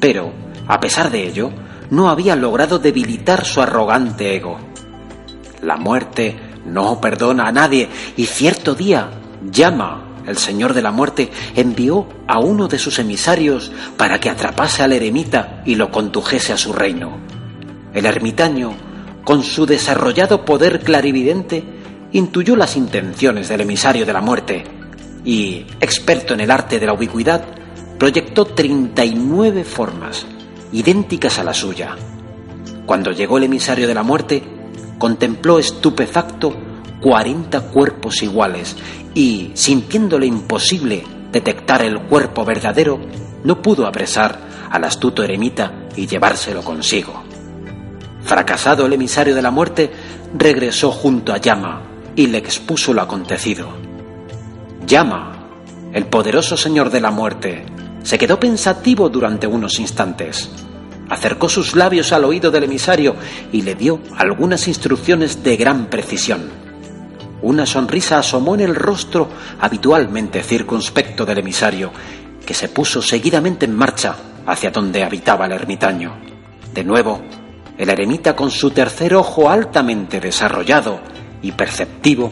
Pero, 0.00 0.32
a 0.66 0.80
pesar 0.80 1.12
de 1.12 1.28
ello, 1.28 1.52
no 1.90 2.10
había 2.10 2.34
logrado 2.34 2.80
debilitar 2.80 3.44
su 3.44 3.62
arrogante 3.62 4.34
ego. 4.34 4.58
La 5.62 5.76
muerte 5.76 6.36
no 6.66 7.00
perdona 7.00 7.46
a 7.46 7.52
nadie 7.52 7.88
y 8.16 8.26
cierto 8.26 8.74
día 8.74 9.10
llama 9.48 10.22
el 10.26 10.38
Señor 10.38 10.74
de 10.74 10.82
la 10.82 10.90
Muerte 10.90 11.30
envió 11.54 12.08
a 12.26 12.40
uno 12.40 12.66
de 12.66 12.80
sus 12.80 12.98
emisarios 12.98 13.70
para 13.96 14.18
que 14.18 14.28
atrapase 14.28 14.82
al 14.82 14.92
eremita 14.92 15.62
y 15.64 15.76
lo 15.76 15.92
condujese 15.92 16.52
a 16.52 16.56
su 16.56 16.72
reino. 16.72 17.29
El 17.94 18.06
ermitaño, 18.06 18.72
con 19.24 19.42
su 19.42 19.66
desarrollado 19.66 20.44
poder 20.44 20.80
clarividente, 20.80 21.64
intuyó 22.12 22.56
las 22.56 22.76
intenciones 22.76 23.48
del 23.48 23.62
emisario 23.62 24.06
de 24.06 24.12
la 24.12 24.20
muerte 24.20 24.64
y, 25.24 25.66
experto 25.80 26.34
en 26.34 26.40
el 26.40 26.50
arte 26.50 26.78
de 26.78 26.86
la 26.86 26.94
ubicuidad, 26.94 27.44
proyectó 27.98 28.46
39 28.46 29.64
formas, 29.64 30.26
idénticas 30.72 31.38
a 31.38 31.44
la 31.44 31.54
suya. 31.54 31.96
Cuando 32.86 33.12
llegó 33.12 33.38
el 33.38 33.44
emisario 33.44 33.86
de 33.86 33.94
la 33.94 34.02
muerte, 34.02 34.42
contempló 34.98 35.58
estupefacto 35.58 36.54
40 37.00 37.60
cuerpos 37.70 38.22
iguales 38.22 38.76
y, 39.14 39.50
sintiéndole 39.54 40.26
imposible 40.26 41.04
detectar 41.30 41.82
el 41.82 42.00
cuerpo 42.02 42.44
verdadero, 42.44 43.00
no 43.44 43.62
pudo 43.62 43.86
apresar 43.86 44.38
al 44.70 44.84
astuto 44.84 45.22
eremita 45.22 45.88
y 45.96 46.06
llevárselo 46.06 46.62
consigo. 46.62 47.29
Fracasado 48.24 48.86
el 48.86 48.92
emisario 48.92 49.34
de 49.34 49.42
la 49.42 49.50
muerte, 49.50 49.90
regresó 50.36 50.90
junto 50.90 51.32
a 51.32 51.38
Yama 51.38 51.82
y 52.16 52.26
le 52.26 52.38
expuso 52.38 52.92
lo 52.92 53.02
acontecido. 53.02 53.68
Yama, 54.86 55.48
el 55.92 56.06
poderoso 56.06 56.56
señor 56.56 56.90
de 56.90 57.00
la 57.00 57.10
muerte, 57.10 57.64
se 58.02 58.18
quedó 58.18 58.38
pensativo 58.40 59.08
durante 59.08 59.46
unos 59.46 59.78
instantes. 59.78 60.50
Acercó 61.08 61.48
sus 61.48 61.74
labios 61.74 62.12
al 62.12 62.24
oído 62.24 62.50
del 62.50 62.64
emisario 62.64 63.16
y 63.52 63.62
le 63.62 63.74
dio 63.74 64.00
algunas 64.16 64.68
instrucciones 64.68 65.42
de 65.42 65.56
gran 65.56 65.86
precisión. 65.86 66.50
Una 67.42 67.66
sonrisa 67.66 68.18
asomó 68.18 68.54
en 68.54 68.60
el 68.60 68.74
rostro 68.74 69.28
habitualmente 69.60 70.42
circunspecto 70.42 71.24
del 71.24 71.38
emisario, 71.38 71.90
que 72.44 72.54
se 72.54 72.68
puso 72.68 73.02
seguidamente 73.02 73.64
en 73.64 73.74
marcha 73.74 74.14
hacia 74.46 74.70
donde 74.70 75.02
habitaba 75.02 75.46
el 75.46 75.52
ermitaño. 75.52 76.16
De 76.74 76.84
nuevo, 76.84 77.22
el 77.80 77.88
eremita 77.88 78.36
con 78.36 78.50
su 78.50 78.72
tercer 78.72 79.14
ojo 79.14 79.48
altamente 79.48 80.20
desarrollado 80.20 81.00
y 81.40 81.52
perceptivo, 81.52 82.30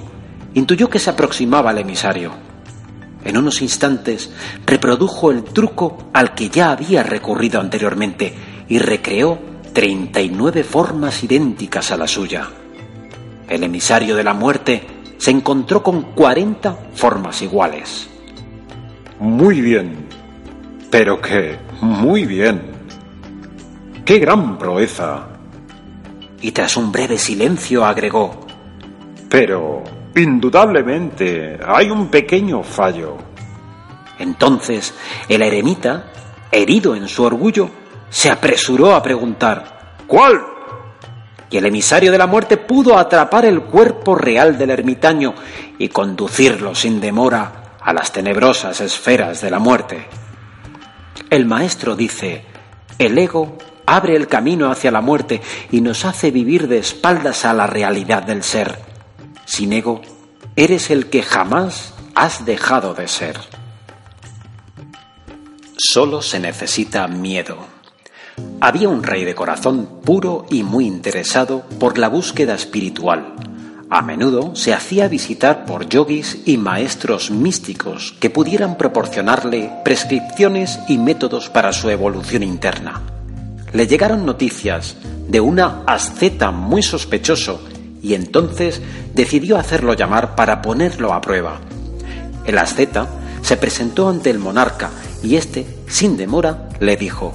intuyó 0.53 0.91
que 0.91 0.99
se 0.99 1.09
aproximaba 1.09 1.71
al 1.71 1.79
emisario. 1.79 2.33
En 3.25 3.35
unos 3.35 3.63
instantes 3.63 4.31
reprodujo 4.67 5.31
el 5.31 5.45
truco 5.45 6.11
al 6.13 6.35
que 6.35 6.51
ya 6.51 6.71
había 6.73 7.03
recurrido 7.03 7.63
anteriormente 7.63 8.35
y 8.69 8.79
recreó 8.79 9.39
treinta 9.73 10.21
y 10.21 10.29
nueve 10.29 10.65
formas 10.65 11.25
idénticas 11.25 11.93
a 11.93 11.97
la 11.97 12.07
suya. 12.07 12.47
El 13.49 13.63
emisario 13.63 14.17
de 14.17 14.25
la 14.25 14.35
muerte 14.35 14.87
se 15.17 15.31
encontró 15.31 15.83
con 15.83 16.13
40 16.13 16.77
formas 16.93 17.41
iguales. 17.41 18.07
Muy 19.19 19.63
bien, 19.63 20.09
pero 20.91 21.19
que 21.23 21.57
muy 21.81 22.27
bien. 22.27 22.61
¡Qué 24.05 24.19
gran 24.19 24.59
proeza! 24.59 25.38
Y 26.41 26.53
tras 26.53 26.77
un 26.77 26.93
breve 26.93 27.19
silencio 27.19 27.85
agregó, 27.85 28.47
Pero, 29.29 29.83
indudablemente, 30.15 31.59
hay 31.67 31.91
un 31.91 32.09
pequeño 32.09 32.63
fallo. 32.63 33.17
Entonces, 34.19 34.95
el 35.29 35.43
eremita, 35.43 36.13
herido 36.51 36.95
en 36.97 37.09
su 37.09 37.25
orgullo, 37.25 37.71
se 38.09 38.31
apresuró 38.31 38.95
a 38.95 39.03
preguntar, 39.03 39.97
¿Cuál? 40.07 40.41
y 41.51 41.57
el 41.57 41.67
emisario 41.67 42.13
de 42.13 42.19
la 42.19 42.27
muerte 42.27 42.57
pudo 42.57 42.99
atrapar 42.99 43.45
el 43.45 43.63
cuerpo 43.63 44.15
real 44.15 44.59
del 44.59 44.71
ermitaño 44.71 45.35
y 45.79 45.89
conducirlo 45.89 46.75
sin 46.75 47.01
demora 47.01 47.77
a 47.81 47.93
las 47.93 48.13
tenebrosas 48.13 48.81
esferas 48.81 49.41
de 49.41 49.51
la 49.51 49.59
muerte. 49.59 50.07
El 51.31 51.47
maestro 51.47 51.97
dice, 51.97 52.45
el 52.99 53.17
ego 53.19 53.57
abre 53.89 54.17
el 54.17 54.29
camino 54.29 54.71
hacia 54.71 54.91
la 54.91 55.01
muerte 55.01 55.41
y 55.71 55.81
nos 55.81 56.05
hace 56.05 56.31
vivir 56.31 56.69
de 56.69 56.79
espaldas 56.79 57.47
a 57.47 57.55
la 57.55 57.67
realidad 57.67 58.23
del 58.23 58.43
ser. 58.43 58.79
Sin 59.47 59.73
ego, 59.73 60.03
eres 60.57 60.91
el 60.91 61.07
que 61.07 61.23
jamás 61.23 61.95
has 62.15 62.45
dejado 62.45 62.93
de 62.93 63.09
ser. 63.09 63.39
Solo 65.79 66.21
se 66.21 66.39
necesita 66.39 67.09
miedo. 67.09 67.57
Había 68.61 68.89
un 68.89 69.03
rey 69.03 69.25
de 69.25 69.35
corazón 69.35 70.01
puro 70.05 70.45
y 70.51 70.63
muy 70.63 70.87
interesado 70.87 71.63
por 71.81 71.97
la 71.97 72.09
búsqueda 72.09 72.55
espiritual. 72.55 73.35
A 73.89 74.03
menudo 74.03 74.55
se 74.55 74.75
hacía 74.75 75.09
visitar 75.09 75.65
por 75.65 75.89
yogis 75.89 76.43
y 76.45 76.59
maestros 76.59 77.31
místicos 77.31 78.15
que 78.21 78.29
pudieran 78.29 78.77
proporcionarle 78.77 79.73
prescripciones 79.83 80.79
y 80.89 80.99
métodos 80.99 81.49
para 81.49 81.73
su 81.73 81.89
evolución 81.89 82.43
interna. 82.43 83.18
Le 83.73 83.87
llegaron 83.87 84.25
noticias 84.25 84.97
de 85.29 85.41
una 85.41 85.83
asceta 85.87 86.51
muy 86.51 86.83
sospechoso 86.83 87.63
y 88.03 88.15
entonces 88.15 88.81
decidió 89.15 89.59
hacerlo 89.59 89.95
llamar 89.95 90.35
para 90.35 90.63
ponerlo 90.63 91.13
a 91.13 91.21
prueba. 91.21 91.61
El 92.45 92.59
asceta 92.59 93.09
se 93.43 93.57
presentó 93.57 94.09
ante 94.09 94.31
el 94.31 94.39
monarca 94.39 94.91
y 95.23 95.37
éste, 95.37 95.67
sin 95.87 96.17
demora, 96.17 96.69
le 96.81 96.97
dijo 96.97 97.33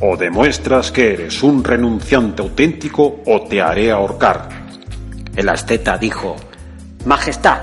O 0.00 0.16
demuestras 0.16 0.90
que 0.90 1.14
eres 1.14 1.42
un 1.42 1.62
renunciante 1.64 2.42
auténtico 2.42 3.22
o 3.26 3.42
te 3.42 3.62
haré 3.62 3.90
ahorcar. 3.90 4.48
El 5.36 5.48
asceta 5.48 5.96
dijo 5.96 6.36
Majestad, 7.04 7.60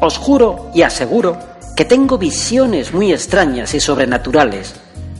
os 0.00 0.18
juro 0.18 0.70
y 0.74 0.82
aseguro 0.82 1.38
que 1.76 1.84
tengo 1.84 2.18
visiones 2.18 2.92
muy 2.92 3.12
extrañas 3.12 3.74
y 3.74 3.80
sobrenaturales. 3.80 4.74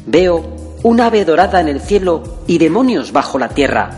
Veo 0.06 0.53
un 0.84 1.00
ave 1.00 1.24
dorada 1.24 1.60
en 1.60 1.68
el 1.68 1.80
cielo 1.80 2.22
y 2.46 2.58
demonios 2.58 3.10
bajo 3.10 3.38
la 3.38 3.48
tierra. 3.48 3.90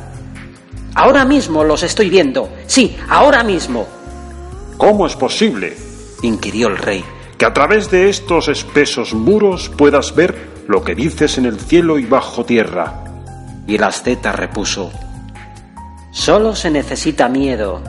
Ahora 0.95 1.25
mismo 1.25 1.65
los 1.65 1.83
estoy 1.83 2.09
viendo. 2.09 2.49
Sí, 2.67 2.97
ahora 3.09 3.43
mismo. 3.43 3.87
¿Cómo 4.79 5.07
es 5.07 5.17
posible? 5.17 5.77
inquirió 6.23 6.69
el 6.69 6.79
rey. 6.79 7.05
Que 7.37 7.45
a 7.45 7.53
través 7.53 7.91
de 7.91 8.09
estos 8.09 8.49
espesos 8.49 9.15
muros 9.15 9.69
puedas 9.69 10.15
ver 10.15 10.35
lo 10.69 10.85
que 10.85 10.95
dices 10.95 11.39
en 11.39 11.45
el 11.45 11.59
cielo 11.59 11.99
y 11.99 12.07
bajo 12.07 12.45
tierra. 12.45 13.05
Y 13.67 13.75
el 13.75 13.83
asceta 13.83 14.33
repuso, 14.33 14.93
Solo 16.13 16.55
se 16.55 16.71
necesita 16.71 17.29
miedo. 17.29 17.83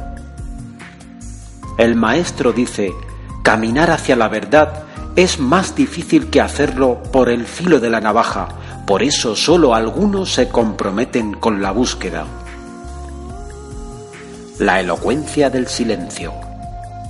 El 1.77 1.95
maestro 1.95 2.51
dice, 2.51 2.91
caminar 3.43 3.91
hacia 3.91 4.15
la 4.15 4.27
verdad 4.27 4.83
es 5.15 5.39
más 5.39 5.75
difícil 5.75 6.29
que 6.29 6.41
hacerlo 6.41 7.01
por 7.11 7.29
el 7.29 7.45
filo 7.45 7.79
de 7.79 7.89
la 7.89 8.01
navaja, 8.01 8.49
por 8.87 9.03
eso 9.03 9.35
solo 9.35 9.75
algunos 9.75 10.33
se 10.33 10.47
comprometen 10.47 11.33
con 11.33 11.61
la 11.61 11.71
búsqueda. 11.71 12.25
La 14.59 14.79
elocuencia 14.79 15.49
del 15.49 15.67
silencio. 15.67 16.33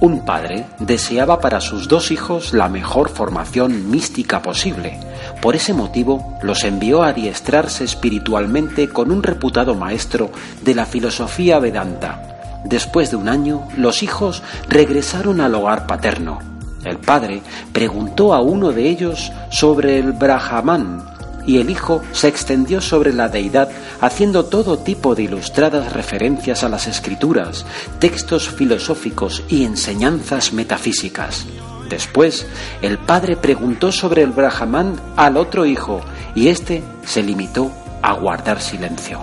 Un 0.02 0.26
padre 0.26 0.66
deseaba 0.80 1.40
para 1.40 1.62
sus 1.62 1.88
dos 1.88 2.10
hijos 2.10 2.52
la 2.52 2.68
mejor 2.68 3.10
formación 3.10 3.92
mística 3.92 4.42
posible. 4.42 5.00
Por 5.40 5.56
ese 5.56 5.76
motivo 5.76 6.40
los 6.42 6.64
envió 6.64 7.04
a 7.04 7.10
adiestrarse 7.10 7.84
espiritualmente 7.84 8.90
con 8.90 9.12
un 9.12 9.22
reputado 9.22 9.76
maestro 9.76 10.32
de 10.64 10.74
la 10.74 10.88
filosofía 10.88 11.60
Vedanta. 11.60 12.64
Después 12.66 13.12
de 13.12 13.18
un 13.18 13.30
año, 13.30 13.68
los 13.78 14.02
hijos 14.02 14.42
regresaron 14.68 15.42
al 15.42 15.54
hogar 15.54 15.86
paterno. 15.86 16.40
El 16.84 16.98
padre 16.98 17.44
preguntó 17.72 18.34
a 18.34 18.42
uno 18.42 18.72
de 18.72 18.90
ellos 18.90 19.32
sobre 19.52 20.00
el 20.00 20.14
Brahman 20.14 21.17
y 21.48 21.58
el 21.58 21.72
hijo 21.72 22.04
se 22.12 22.28
extendió 22.28 22.82
sobre 22.82 23.14
la 23.14 23.30
deidad 23.30 23.70
haciendo 24.02 24.46
todo 24.46 24.78
tipo 24.78 25.16
de 25.16 25.24
ilustradas 25.24 25.94
referencias 25.94 26.64
a 26.64 26.70
las 26.70 26.86
escrituras, 26.86 27.66
textos 27.98 28.50
filosóficos 28.50 29.44
y 29.50 29.64
enseñanzas 29.64 30.54
metafísicas. 30.54 31.48
Después, 31.90 32.46
el 32.82 33.00
padre 33.00 33.38
preguntó 33.38 33.92
sobre 33.92 34.22
el 34.22 34.32
Brahman 34.32 35.00
al 35.16 35.38
otro 35.38 35.66
hijo 35.66 36.02
y 36.36 36.50
éste 36.50 36.84
se 37.06 37.24
limitó 37.24 37.72
a 38.02 38.14
guardar 38.14 38.62
silencio. 38.62 39.22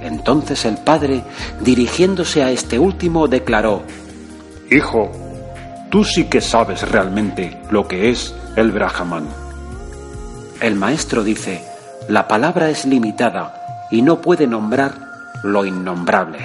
Entonces 0.00 0.64
el 0.64 0.78
padre, 0.78 1.24
dirigiéndose 1.60 2.44
a 2.44 2.52
este 2.52 2.78
último, 2.78 3.26
declaró, 3.26 3.82
Hijo, 4.70 5.10
tú 5.90 6.04
sí 6.04 6.24
que 6.24 6.40
sabes 6.40 6.88
realmente 6.88 7.60
lo 7.70 7.88
que 7.88 8.10
es 8.10 8.34
el 8.54 8.70
Brahman. 8.70 9.45
El 10.60 10.74
maestro 10.74 11.22
dice, 11.22 11.62
la 12.08 12.26
palabra 12.26 12.70
es 12.70 12.86
limitada 12.86 13.88
y 13.90 14.00
no 14.00 14.22
puede 14.22 14.46
nombrar 14.46 14.94
lo 15.42 15.66
innombrable. 15.66 16.38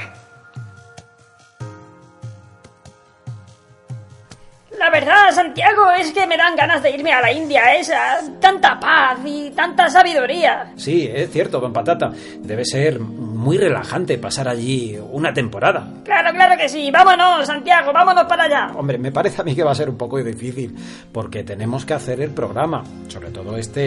La 4.78 4.90
verdad, 4.90 5.32
Santiago, 5.32 5.92
es 5.92 6.12
que 6.12 6.28
me 6.28 6.36
dan 6.36 6.56
ganas 6.56 6.84
de 6.84 6.90
irme 6.90 7.14
a 7.14 7.22
la 7.22 7.32
India 7.32 7.74
esa. 7.76 8.20
Tanta 8.42 8.80
paz 8.80 9.20
y 9.24 9.52
tanta 9.52 9.90
sabiduría. 9.90 10.74
Sí, 10.76 11.10
es 11.14 11.32
cierto, 11.32 11.60
don 11.60 11.72
Patata. 11.72 12.12
Debe 12.40 12.66
ser 12.66 13.00
muy 13.42 13.58
relajante 13.58 14.18
pasar 14.18 14.48
allí 14.48 14.98
una 15.12 15.34
temporada. 15.34 15.88
Claro, 16.06 16.32
claro 16.32 16.56
que 16.58 16.70
sí. 16.70 16.92
Vámonos, 16.92 17.48
Santiago, 17.48 17.92
vámonos 17.92 18.26
para 18.26 18.44
allá. 18.44 18.72
Hombre, 18.76 18.98
me 18.98 19.12
parece 19.12 19.42
a 19.42 19.44
mí 19.44 19.56
que 19.56 19.64
va 19.64 19.72
a 19.72 19.76
ser 19.76 19.90
un 19.90 19.98
poco 19.98 20.24
difícil, 20.24 20.76
porque 21.12 21.44
tenemos 21.44 21.84
que 21.84 21.96
hacer 21.96 22.22
el 22.22 22.30
programa, 22.30 22.84
sobre 23.08 23.32
todo 23.32 23.58
este 23.58 23.82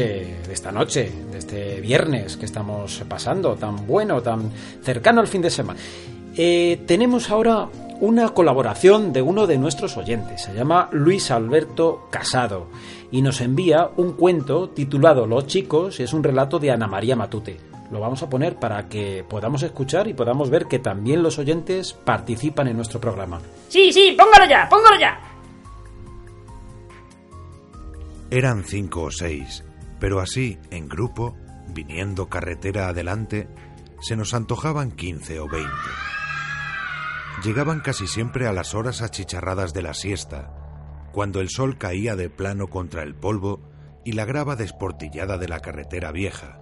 de 0.46 0.52
esta 0.52 0.72
noche, 0.72 1.10
de 1.30 1.38
este 1.38 1.80
viernes 1.80 2.36
que 2.36 2.46
estamos 2.46 3.04
pasando, 3.08 3.54
tan 3.54 3.86
bueno, 3.86 4.20
tan 4.20 4.50
cercano 4.82 5.20
al 5.20 5.28
fin 5.28 5.42
de 5.42 5.50
semana. 5.50 5.78
Eh, 6.36 6.82
tenemos 6.86 7.30
ahora 7.30 7.68
una 8.00 8.30
colaboración 8.30 9.12
de 9.12 9.22
uno 9.22 9.46
de 9.46 9.56
nuestros 9.56 9.96
oyentes. 9.96 10.42
Se 10.42 10.52
llama 10.52 10.88
Luis 10.90 11.30
Alberto 11.30 12.08
Casado 12.10 12.66
y 13.12 13.22
nos 13.22 13.40
envía 13.40 13.88
un 13.96 14.14
cuento 14.14 14.68
titulado 14.70 15.26
Los 15.26 15.46
chicos 15.46 16.00
y 16.00 16.02
es 16.02 16.12
un 16.12 16.24
relato 16.24 16.58
de 16.58 16.72
Ana 16.72 16.88
María 16.88 17.14
Matute. 17.14 17.73
Lo 17.94 18.00
vamos 18.00 18.24
a 18.24 18.28
poner 18.28 18.56
para 18.56 18.88
que 18.88 19.22
podamos 19.22 19.62
escuchar 19.62 20.08
y 20.08 20.14
podamos 20.14 20.50
ver 20.50 20.66
que 20.66 20.80
también 20.80 21.22
los 21.22 21.38
oyentes 21.38 21.92
participan 21.92 22.66
en 22.66 22.74
nuestro 22.74 23.00
programa. 23.00 23.40
Sí, 23.68 23.92
sí, 23.92 24.16
póngalo 24.18 24.50
ya, 24.50 24.68
póngalo 24.68 24.98
ya. 24.98 25.20
Eran 28.32 28.64
cinco 28.64 29.02
o 29.02 29.10
seis, 29.12 29.62
pero 30.00 30.18
así, 30.18 30.58
en 30.72 30.88
grupo, 30.88 31.36
viniendo 31.68 32.28
carretera 32.28 32.88
adelante, 32.88 33.46
se 34.00 34.16
nos 34.16 34.34
antojaban 34.34 34.90
quince 34.90 35.38
o 35.38 35.46
veinte. 35.46 35.70
Llegaban 37.44 37.78
casi 37.78 38.08
siempre 38.08 38.48
a 38.48 38.52
las 38.52 38.74
horas 38.74 39.02
achicharradas 39.02 39.72
de 39.72 39.82
la 39.82 39.94
siesta, 39.94 40.50
cuando 41.12 41.40
el 41.40 41.48
sol 41.48 41.78
caía 41.78 42.16
de 42.16 42.28
plano 42.28 42.66
contra 42.66 43.04
el 43.04 43.14
polvo 43.14 43.60
y 44.04 44.14
la 44.14 44.24
grava 44.24 44.56
desportillada 44.56 45.38
de 45.38 45.46
la 45.46 45.60
carretera 45.60 46.10
vieja, 46.10 46.58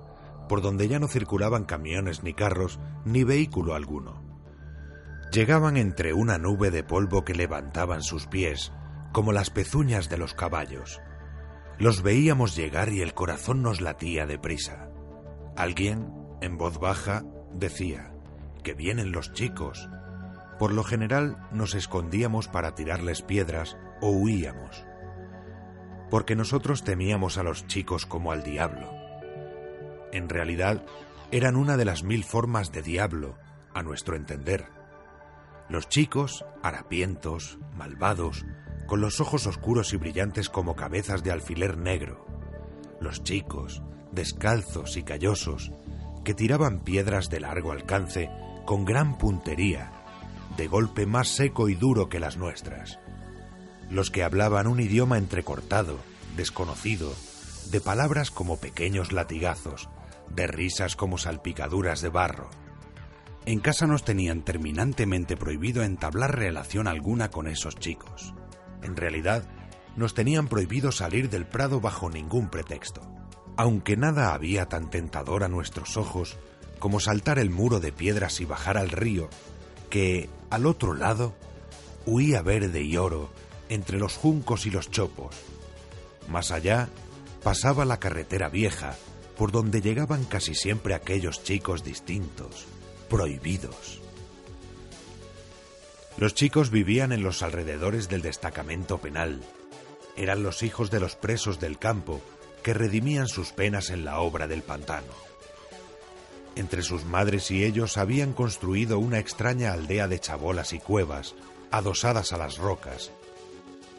por 0.49 0.63
donde 0.63 0.89
ya 0.89 0.99
no 0.99 1.09
circulaban 1.09 1.65
camiones 1.65 2.23
ni 2.23 2.35
carros 2.35 2.81
ni 3.05 3.25
vehículo 3.25 3.75
alguno. 3.75 4.23
Llegaban 5.33 5.77
entre 5.77 6.13
una 6.13 6.39
nube 6.39 6.71
de 6.71 6.85
polvo 6.85 7.25
que 7.25 7.35
levantaban 7.35 8.03
sus 8.03 8.27
pies, 8.27 8.73
como 9.13 9.33
las 9.33 9.51
pezuñas 9.51 10.09
de 10.09 10.19
los 10.19 10.35
caballos. 10.35 11.01
Los 11.79 12.03
veíamos 12.03 12.55
llegar 12.55 12.91
y 12.91 13.01
el 13.01 13.15
corazón 13.15 13.63
nos 13.63 13.81
latía 13.81 14.27
deprisa. 14.27 14.91
Alguien, 15.57 16.13
en 16.41 16.59
voz 16.59 16.79
baja, 16.79 17.25
decía, 17.55 18.13
que 18.63 18.75
vienen 18.75 19.13
los 19.13 19.33
chicos, 19.33 19.89
por 20.59 20.73
lo 20.73 20.85
general 20.85 21.49
nos 21.51 21.75
escondíamos 21.75 22.49
para 22.49 22.75
tirarles 22.75 23.23
piedras 23.23 23.77
o 24.01 24.11
huíamos, 24.11 24.85
porque 26.11 26.37
nosotros 26.37 26.85
temíamos 26.85 27.39
a 27.39 27.43
los 27.43 27.67
chicos 27.67 28.07
como 28.07 28.33
al 28.33 28.43
diablo. 28.43 29.02
En 30.13 30.29
realidad, 30.29 30.85
eran 31.31 31.57
una 31.57 31.77
de 31.77 31.85
las 31.85 32.05
mil 32.05 32.25
formas 32.25 32.71
de 32.73 32.83
diablo, 32.83 33.37
a 33.75 33.83
nuestro 33.83 34.17
entender. 34.17 34.67
Los 35.69 35.89
chicos, 35.89 36.45
harapientos, 36.63 37.59
malvados, 37.75 38.45
con 38.87 39.01
los 39.01 39.21
ojos 39.21 39.47
oscuros 39.47 39.93
y 39.95 39.97
brillantes 39.97 40.51
como 40.51 40.77
cabezas 40.77 41.23
de 41.23 41.33
alfiler 41.33 41.79
negro. 41.79 42.27
Los 43.01 43.23
chicos, 43.25 43.83
descalzos 44.13 44.97
y 44.97 45.03
callosos, 45.03 45.73
que 46.25 46.35
tiraban 46.35 46.81
piedras 46.81 47.31
de 47.31 47.41
largo 47.41 47.73
alcance 47.73 48.31
con 48.67 48.85
gran 48.85 49.19
puntería 49.19 49.91
de 50.57 50.67
golpe 50.67 51.07
más 51.07 51.29
seco 51.29 51.69
y 51.69 51.75
duro 51.75 52.09
que 52.09 52.21
las 52.21 52.37
nuestras. 52.37 52.99
Los 53.91 54.11
que 54.11 54.23
hablaban 54.23 54.67
un 54.67 54.81
idioma 54.81 55.19
entrecortado, 55.19 55.99
desconocido, 56.37 57.13
de 57.71 57.81
palabras 57.81 58.31
como 58.31 58.59
pequeños 58.59 59.13
latigazos, 59.13 59.89
de 60.35 60.47
risas 60.47 60.97
como 60.97 61.19
salpicaduras 61.19 62.01
de 62.01 62.09
barro. 62.09 62.51
En 63.45 63.61
casa 63.61 63.87
nos 63.87 64.05
tenían 64.05 64.43
terminantemente 64.43 65.37
prohibido 65.37 65.83
entablar 65.83 66.39
relación 66.39 66.87
alguna 66.87 67.31
con 67.31 67.49
esos 67.49 67.77
chicos. 67.77 68.35
En 68.83 68.97
realidad, 68.97 69.45
nos 69.97 70.15
tenían 70.15 70.49
prohibido 70.49 70.93
salir 70.93 71.29
del 71.29 71.47
prado 71.47 71.81
bajo 71.81 72.09
ningún 72.09 72.49
pretexto. 72.49 73.03
Aunque 73.57 73.97
nada 73.97 74.33
había 74.33 74.67
tan 74.67 74.91
tentador 74.91 75.45
a 75.45 75.49
nuestros 75.49 75.97
ojos 75.97 76.39
como 76.79 77.01
saltar 77.01 77.39
el 77.39 77.51
muro 77.51 77.81
de 77.81 77.93
piedras 77.93 78.41
y 78.41 78.45
bajar 78.45 78.79
al 78.79 78.91
río, 78.91 79.29
que, 79.91 80.31
al 80.51 80.67
otro 80.67 80.95
lado, 80.95 81.35
huía 82.07 82.43
verde 82.43 82.83
y 82.83 82.97
oro 82.97 83.31
entre 83.69 83.99
los 83.99 84.17
juncos 84.17 84.67
y 84.67 84.71
los 84.71 84.91
chopos. 84.91 85.37
Más 86.29 86.51
allá, 86.51 86.89
pasaba 87.43 87.85
la 87.85 87.99
carretera 87.99 88.49
vieja, 88.49 88.97
por 89.37 89.53
donde 89.53 89.81
llegaban 89.81 90.25
casi 90.25 90.55
siempre 90.55 90.95
aquellos 90.95 91.43
chicos 91.43 91.85
distintos, 91.85 92.67
prohibidos. 93.09 94.01
Los 96.17 96.35
chicos 96.35 96.71
vivían 96.71 97.13
en 97.13 97.23
los 97.23 97.43
alrededores 97.43 98.09
del 98.09 98.23
destacamento 98.23 98.99
penal. 98.99 99.41
Eran 100.17 100.43
los 100.43 100.63
hijos 100.63 100.91
de 100.91 101.01
los 101.01 101.17
presos 101.17 101.59
del 101.59 101.79
campo 101.79 102.21
que 102.63 102.75
redimían 102.75 103.29
sus 103.29 103.53
penas 103.53 103.91
en 103.91 104.05
la 104.05 104.21
obra 104.21 104.47
del 104.47 104.63
pantano. 104.63 105.13
Entre 106.55 106.83
sus 106.83 107.05
madres 107.07 107.51
y 107.51 107.65
ellos 107.65 107.97
habían 107.97 108.35
construido 108.35 108.99
una 108.99 109.19
extraña 109.19 109.73
aldea 109.73 110.07
de 110.07 110.21
chabolas 110.21 110.75
y 110.75 110.79
cuevas, 110.79 111.35
adosadas 111.71 112.35
a 112.35 112.37
las 112.37 112.59
rocas. 112.59 113.11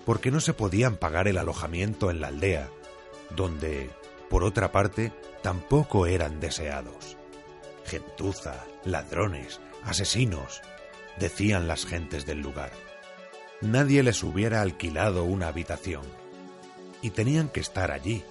porque 0.05 0.31
no 0.31 0.39
se 0.39 0.53
podían 0.53 0.97
pagar 0.97 1.27
el 1.27 1.37
alojamiento 1.37 2.11
en 2.11 2.19
la 2.21 2.27
aldea, 2.27 2.69
donde, 3.35 3.89
por 4.33 4.43
otra 4.43 4.71
parte, 4.71 5.13
tampoco 5.43 6.07
eran 6.07 6.39
deseados. 6.39 7.17
Gentuza, 7.85 8.65
ladrones, 8.83 9.61
asesinos, 9.83 10.63
decían 11.19 11.67
las 11.67 11.85
gentes 11.85 12.25
del 12.25 12.39
lugar. 12.39 12.71
Nadie 13.61 14.01
les 14.01 14.23
hubiera 14.23 14.63
alquilado 14.63 15.23
una 15.23 15.49
habitación. 15.49 16.01
Y 17.03 17.11
tenían 17.11 17.47
que 17.47 17.59
estar 17.59 17.91
allí. 17.91 18.23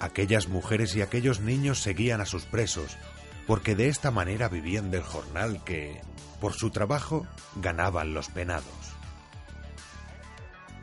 Aquellas 0.00 0.48
mujeres 0.48 0.94
y 0.96 1.00
aquellos 1.00 1.40
niños 1.40 1.80
seguían 1.80 2.20
a 2.20 2.26
sus 2.26 2.44
presos, 2.44 2.98
porque 3.46 3.74
de 3.74 3.88
esta 3.88 4.10
manera 4.10 4.50
vivían 4.50 4.90
del 4.90 5.02
jornal 5.02 5.64
que, 5.64 6.02
por 6.42 6.52
su 6.52 6.68
trabajo, 6.68 7.26
ganaban 7.56 8.12
los 8.12 8.28
penados. 8.28 8.81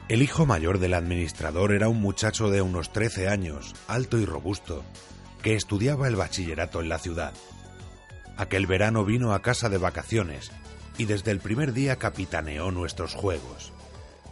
El 0.10 0.24
hijo 0.24 0.48
mayor 0.48 0.80
del 0.80 0.96
administrador 0.96 1.72
era 1.72 1.88
un 1.88 2.02
muchacho 2.02 2.50
de 2.50 2.64
unos 2.64 2.92
13 2.92 3.28
años, 3.30 3.76
alto 3.88 4.18
y 4.18 4.26
robusto, 4.26 4.84
que 5.44 5.54
estudiaba 5.54 6.08
el 6.08 6.16
bachillerato 6.16 6.82
en 6.82 6.90
la 6.90 6.98
ciudad. 6.98 7.32
Aquel 8.36 8.66
verano 8.66 9.06
vino 9.06 9.34
a 9.34 9.44
casa 9.44 9.70
de 9.70 9.78
vacaciones 9.78 10.50
y 10.98 11.06
desde 11.06 11.30
el 11.30 11.40
primer 11.40 11.74
día 11.74 11.98
capitaneó 11.98 12.72
nuestros 12.72 13.14
juegos. 13.14 13.72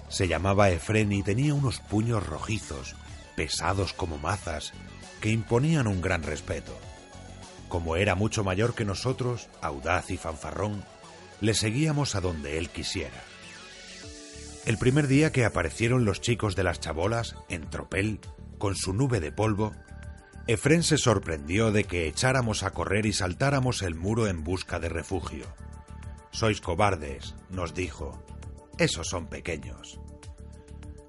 Se 0.09 0.27
llamaba 0.27 0.71
Efren 0.71 1.11
y 1.11 1.21
tenía 1.21 1.53
unos 1.53 1.79
puños 1.79 2.25
rojizos, 2.25 2.95
pesados 3.35 3.93
como 3.93 4.17
mazas, 4.17 4.73
que 5.21 5.29
imponían 5.29 5.85
un 5.85 6.01
gran 6.01 6.23
respeto. 6.23 6.75
Como 7.69 7.97
era 7.97 8.15
mucho 8.15 8.43
mayor 8.43 8.73
que 8.73 8.83
nosotros, 8.83 9.47
audaz 9.61 10.09
y 10.09 10.17
fanfarrón, 10.17 10.83
le 11.39 11.53
seguíamos 11.53 12.15
a 12.15 12.21
donde 12.21 12.57
él 12.57 12.69
quisiera. 12.69 13.26
El 14.67 14.77
primer 14.77 15.07
día 15.07 15.31
que 15.31 15.45
aparecieron 15.45 16.03
los 16.03 16.19
chicos 16.19 16.57
de 16.57 16.63
las 16.65 16.81
chabolas, 16.81 17.37
en 17.47 17.69
tropel, 17.69 18.19
con 18.57 18.75
su 18.75 18.91
nube 18.91 19.21
de 19.21 19.31
polvo, 19.31 19.71
Efren 20.45 20.83
se 20.83 20.97
sorprendió 20.97 21.71
de 21.71 21.85
que 21.85 22.05
echáramos 22.05 22.63
a 22.63 22.71
correr 22.71 23.05
y 23.05 23.13
saltáramos 23.13 23.81
el 23.81 23.95
muro 23.95 24.27
en 24.27 24.43
busca 24.43 24.77
de 24.81 24.89
refugio. 24.89 25.45
Sois 26.31 26.59
cobardes, 26.59 27.33
nos 27.49 27.73
dijo. 27.73 28.21
Esos 28.77 29.07
son 29.07 29.27
pequeños. 29.27 30.01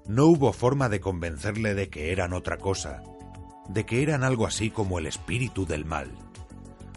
No 0.07 0.27
hubo 0.27 0.53
forma 0.53 0.87
de 0.87 1.01
convencerle 1.01 1.75
de 1.75 1.89
que 1.89 2.13
eran 2.13 2.31
otra 2.31 2.59
cosa, 2.59 3.03
de 3.67 3.85
que 3.85 4.01
eran 4.01 4.23
algo 4.23 4.47
así 4.47 4.71
como 4.71 4.99
el 4.99 5.05
espíritu 5.05 5.65
del 5.65 5.83
mal. 5.83 6.13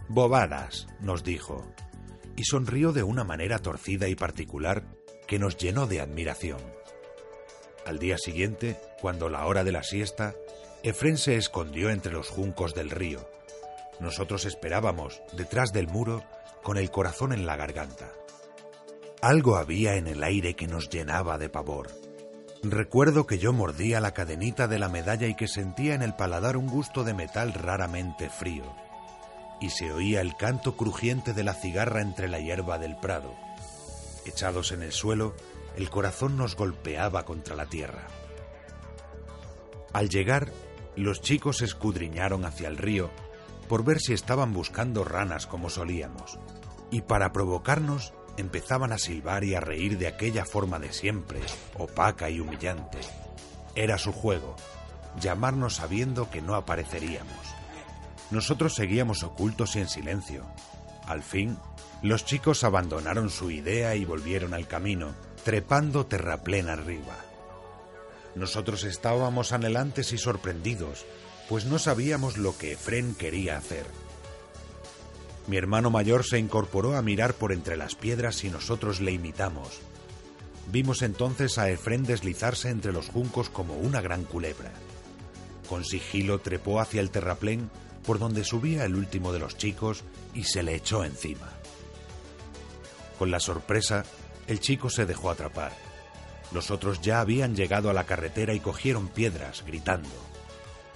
Bobadas, 0.08 0.86
nos 1.00 1.24
dijo, 1.24 1.66
y 2.36 2.44
sonrió 2.44 2.92
de 2.92 3.02
una 3.02 3.24
manera 3.24 3.58
torcida 3.58 4.06
y 4.06 4.14
particular 4.14 5.01
que 5.32 5.38
nos 5.38 5.56
llenó 5.56 5.86
de 5.86 6.02
admiración. 6.02 6.60
Al 7.86 7.98
día 7.98 8.18
siguiente, 8.18 8.76
cuando 9.00 9.30
la 9.30 9.46
hora 9.46 9.64
de 9.64 9.72
la 9.72 9.82
siesta, 9.82 10.34
Efren 10.82 11.16
se 11.16 11.36
escondió 11.36 11.88
entre 11.88 12.12
los 12.12 12.28
juncos 12.28 12.74
del 12.74 12.90
río. 12.90 13.26
Nosotros 13.98 14.44
esperábamos, 14.44 15.22
detrás 15.32 15.72
del 15.72 15.88
muro, 15.88 16.22
con 16.62 16.76
el 16.76 16.90
corazón 16.90 17.32
en 17.32 17.46
la 17.46 17.56
garganta. 17.56 18.10
Algo 19.22 19.56
había 19.56 19.94
en 19.94 20.06
el 20.06 20.22
aire 20.22 20.54
que 20.54 20.66
nos 20.66 20.90
llenaba 20.90 21.38
de 21.38 21.48
pavor. 21.48 21.88
Recuerdo 22.62 23.26
que 23.26 23.38
yo 23.38 23.54
mordía 23.54 24.00
la 24.00 24.12
cadenita 24.12 24.68
de 24.68 24.78
la 24.78 24.90
medalla 24.90 25.28
y 25.28 25.34
que 25.34 25.48
sentía 25.48 25.94
en 25.94 26.02
el 26.02 26.14
paladar 26.14 26.58
un 26.58 26.66
gusto 26.66 27.04
de 27.04 27.14
metal 27.14 27.54
raramente 27.54 28.28
frío. 28.28 28.76
Y 29.62 29.70
se 29.70 29.92
oía 29.92 30.20
el 30.20 30.36
canto 30.36 30.76
crujiente 30.76 31.32
de 31.32 31.42
la 31.42 31.54
cigarra 31.54 32.02
entre 32.02 32.28
la 32.28 32.38
hierba 32.38 32.76
del 32.76 32.96
prado. 32.96 33.34
Echados 34.24 34.72
en 34.72 34.82
el 34.82 34.92
suelo, 34.92 35.34
el 35.76 35.90
corazón 35.90 36.36
nos 36.36 36.56
golpeaba 36.56 37.24
contra 37.24 37.56
la 37.56 37.66
tierra. 37.66 38.06
Al 39.92 40.08
llegar, 40.08 40.50
los 40.96 41.20
chicos 41.20 41.62
escudriñaron 41.62 42.44
hacia 42.44 42.68
el 42.68 42.76
río 42.76 43.10
por 43.68 43.84
ver 43.84 44.00
si 44.00 44.12
estaban 44.12 44.52
buscando 44.52 45.04
ranas 45.04 45.46
como 45.46 45.70
solíamos, 45.70 46.38
y 46.90 47.02
para 47.02 47.32
provocarnos 47.32 48.12
empezaban 48.36 48.92
a 48.92 48.98
silbar 48.98 49.44
y 49.44 49.54
a 49.54 49.60
reír 49.60 49.98
de 49.98 50.08
aquella 50.08 50.44
forma 50.44 50.78
de 50.78 50.92
siempre, 50.92 51.40
opaca 51.78 52.30
y 52.30 52.40
humillante. 52.40 52.98
Era 53.74 53.98
su 53.98 54.12
juego, 54.12 54.56
llamarnos 55.20 55.76
sabiendo 55.76 56.30
que 56.30 56.42
no 56.42 56.54
apareceríamos. 56.54 57.54
Nosotros 58.30 58.74
seguíamos 58.74 59.22
ocultos 59.22 59.76
y 59.76 59.80
en 59.80 59.88
silencio. 59.88 60.44
Al 61.06 61.22
fin, 61.22 61.58
los 62.02 62.24
chicos 62.24 62.64
abandonaron 62.64 63.30
su 63.30 63.50
idea 63.50 63.94
y 63.94 64.04
volvieron 64.04 64.54
al 64.54 64.66
camino, 64.66 65.14
trepando 65.44 66.06
terraplén 66.06 66.68
arriba. 66.68 67.16
Nosotros 68.34 68.84
estábamos 68.84 69.52
anhelantes 69.52 70.12
y 70.12 70.18
sorprendidos, 70.18 71.04
pues 71.48 71.64
no 71.64 71.78
sabíamos 71.78 72.38
lo 72.38 72.56
que 72.56 72.72
Efren 72.72 73.14
quería 73.14 73.58
hacer. 73.58 73.84
Mi 75.46 75.56
hermano 75.56 75.90
mayor 75.90 76.24
se 76.24 76.38
incorporó 76.38 76.96
a 76.96 77.02
mirar 77.02 77.34
por 77.34 77.52
entre 77.52 77.76
las 77.76 77.94
piedras 77.94 78.44
y 78.44 78.50
nosotros 78.50 79.00
le 79.00 79.12
imitamos. 79.12 79.80
Vimos 80.70 81.02
entonces 81.02 81.58
a 81.58 81.68
Efren 81.68 82.04
deslizarse 82.04 82.70
entre 82.70 82.92
los 82.92 83.08
juncos 83.08 83.50
como 83.50 83.74
una 83.74 84.00
gran 84.00 84.24
culebra. 84.24 84.70
Con 85.68 85.84
sigilo 85.84 86.38
trepó 86.38 86.80
hacia 86.80 87.00
el 87.00 87.10
terraplén 87.10 87.70
por 88.04 88.18
donde 88.18 88.44
subía 88.44 88.84
el 88.84 88.94
último 88.94 89.32
de 89.32 89.38
los 89.38 89.56
chicos 89.56 90.04
y 90.34 90.44
se 90.44 90.62
le 90.62 90.74
echó 90.74 91.04
encima. 91.04 91.50
Con 93.18 93.30
la 93.30 93.40
sorpresa, 93.40 94.04
el 94.46 94.60
chico 94.60 94.90
se 94.90 95.06
dejó 95.06 95.30
atrapar. 95.30 95.72
Los 96.52 96.70
otros 96.70 97.00
ya 97.00 97.20
habían 97.20 97.54
llegado 97.54 97.88
a 97.88 97.94
la 97.94 98.04
carretera 98.04 98.54
y 98.54 98.60
cogieron 98.60 99.08
piedras, 99.08 99.64
gritando. 99.66 100.10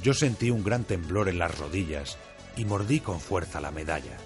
Yo 0.03 0.13
sentí 0.13 0.51
un 0.51 0.65
gran 0.65 0.85
temblor 0.85 1.29
en 1.29 1.39
las 1.39 1.57
rodillas 1.59 2.19
y 2.57 2.65
mordí 2.65 3.01
con 3.01 3.21
fuerza 3.21 3.61
la 3.61 3.71
medalla. 3.71 4.17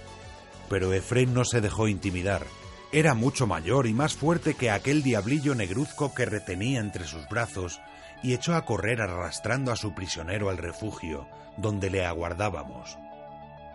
Pero 0.68 0.92
Efrén 0.92 1.34
no 1.34 1.44
se 1.44 1.60
dejó 1.60 1.88
intimidar. 1.88 2.46
Era 2.92 3.14
mucho 3.14 3.46
mayor 3.46 3.86
y 3.86 3.92
más 3.92 4.14
fuerte 4.14 4.54
que 4.54 4.70
aquel 4.70 5.02
diablillo 5.02 5.54
negruzco 5.54 6.12
que 6.14 6.26
retenía 6.26 6.80
entre 6.80 7.06
sus 7.06 7.28
brazos 7.28 7.80
y 8.22 8.34
echó 8.34 8.54
a 8.54 8.64
correr 8.64 9.00
arrastrando 9.00 9.72
a 9.72 9.76
su 9.76 9.94
prisionero 9.94 10.50
al 10.50 10.58
refugio, 10.58 11.26
donde 11.56 11.90
le 11.90 12.04
aguardábamos. 12.04 12.98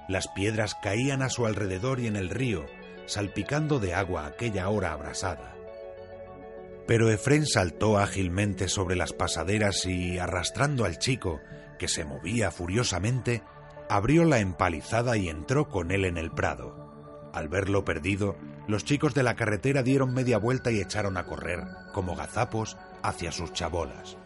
Las 0.07 0.27
piedras 0.27 0.75
caían 0.75 1.21
a 1.21 1.29
su 1.29 1.45
alrededor 1.45 1.99
y 1.99 2.07
en 2.07 2.15
el 2.15 2.29
río, 2.29 2.65
salpicando 3.05 3.79
de 3.79 3.95
agua 3.95 4.25
aquella 4.25 4.69
hora 4.69 4.91
abrasada. 4.91 5.55
Pero 6.87 7.09
Efrén 7.09 7.47
saltó 7.47 7.97
ágilmente 7.97 8.67
sobre 8.67 8.95
las 8.95 9.13
pasaderas 9.13 9.85
y, 9.85 10.19
arrastrando 10.19 10.85
al 10.85 10.99
chico, 10.99 11.41
que 11.79 11.87
se 11.87 12.05
movía 12.05 12.51
furiosamente, 12.51 13.41
abrió 13.89 14.23
la 14.23 14.39
empalizada 14.39 15.17
y 15.17 15.29
entró 15.29 15.69
con 15.69 15.91
él 15.91 16.05
en 16.05 16.17
el 16.17 16.31
prado. 16.31 16.85
Al 17.33 17.49
verlo 17.49 17.83
perdido, 17.83 18.37
los 18.67 18.85
chicos 18.85 19.13
de 19.13 19.23
la 19.23 19.35
carretera 19.35 19.83
dieron 19.83 20.13
media 20.13 20.37
vuelta 20.37 20.71
y 20.71 20.79
echaron 20.79 21.17
a 21.17 21.25
correr, 21.25 21.63
como 21.91 22.15
gazapos, 22.15 22.77
hacia 23.01 23.31
sus 23.31 23.51
chabolas. 23.53 24.17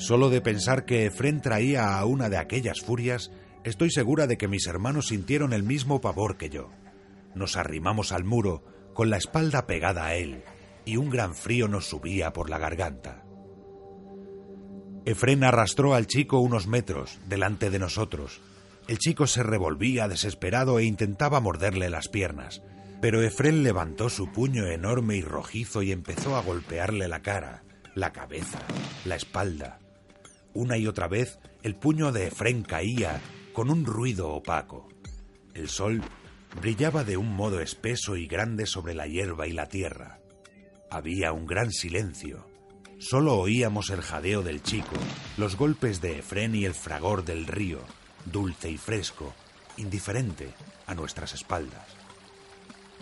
Solo 0.00 0.30
de 0.30 0.40
pensar 0.40 0.86
que 0.86 1.04
Efrén 1.04 1.42
traía 1.42 1.98
a 1.98 2.06
una 2.06 2.30
de 2.30 2.38
aquellas 2.38 2.80
furias, 2.80 3.30
estoy 3.64 3.90
segura 3.90 4.26
de 4.26 4.38
que 4.38 4.48
mis 4.48 4.66
hermanos 4.66 5.08
sintieron 5.08 5.52
el 5.52 5.62
mismo 5.62 6.00
pavor 6.00 6.38
que 6.38 6.48
yo. 6.48 6.70
Nos 7.34 7.58
arrimamos 7.58 8.10
al 8.10 8.24
muro, 8.24 8.64
con 8.94 9.10
la 9.10 9.18
espalda 9.18 9.66
pegada 9.66 10.06
a 10.06 10.14
él, 10.14 10.42
y 10.86 10.96
un 10.96 11.10
gran 11.10 11.34
frío 11.34 11.68
nos 11.68 11.86
subía 11.86 12.32
por 12.32 12.48
la 12.48 12.58
garganta. 12.58 13.26
Efren 15.04 15.44
arrastró 15.44 15.92
al 15.92 16.06
chico 16.06 16.40
unos 16.40 16.66
metros 16.66 17.18
delante 17.28 17.68
de 17.68 17.78
nosotros. 17.78 18.40
El 18.88 18.96
chico 18.96 19.26
se 19.26 19.42
revolvía 19.42 20.08
desesperado 20.08 20.78
e 20.78 20.84
intentaba 20.84 21.40
morderle 21.40 21.90
las 21.90 22.08
piernas, 22.08 22.62
pero 23.02 23.20
Efren 23.20 23.62
levantó 23.62 24.08
su 24.08 24.32
puño 24.32 24.64
enorme 24.64 25.16
y 25.16 25.22
rojizo 25.22 25.82
y 25.82 25.92
empezó 25.92 26.36
a 26.36 26.42
golpearle 26.42 27.06
la 27.06 27.20
cara, 27.20 27.64
la 27.94 28.14
cabeza, 28.14 28.60
la 29.04 29.16
espalda. 29.16 29.78
Una 30.52 30.76
y 30.76 30.86
otra 30.86 31.06
vez 31.06 31.38
el 31.62 31.76
puño 31.76 32.12
de 32.12 32.26
Efren 32.26 32.62
caía 32.62 33.20
con 33.52 33.70
un 33.70 33.84
ruido 33.84 34.30
opaco. 34.30 34.88
El 35.54 35.68
sol 35.68 36.02
brillaba 36.60 37.04
de 37.04 37.16
un 37.16 37.34
modo 37.34 37.60
espeso 37.60 38.16
y 38.16 38.26
grande 38.26 38.66
sobre 38.66 38.94
la 38.94 39.06
hierba 39.06 39.46
y 39.46 39.52
la 39.52 39.68
tierra. 39.68 40.18
Había 40.90 41.32
un 41.32 41.46
gran 41.46 41.70
silencio. 41.70 42.46
Solo 42.98 43.36
oíamos 43.38 43.90
el 43.90 44.02
jadeo 44.02 44.42
del 44.42 44.62
chico, 44.62 44.96
los 45.36 45.56
golpes 45.56 46.00
de 46.00 46.18
Efren 46.18 46.54
y 46.54 46.64
el 46.64 46.74
fragor 46.74 47.24
del 47.24 47.46
río, 47.46 47.80
dulce 48.26 48.70
y 48.70 48.76
fresco, 48.76 49.32
indiferente 49.76 50.50
a 50.86 50.94
nuestras 50.94 51.32
espaldas. 51.32 51.86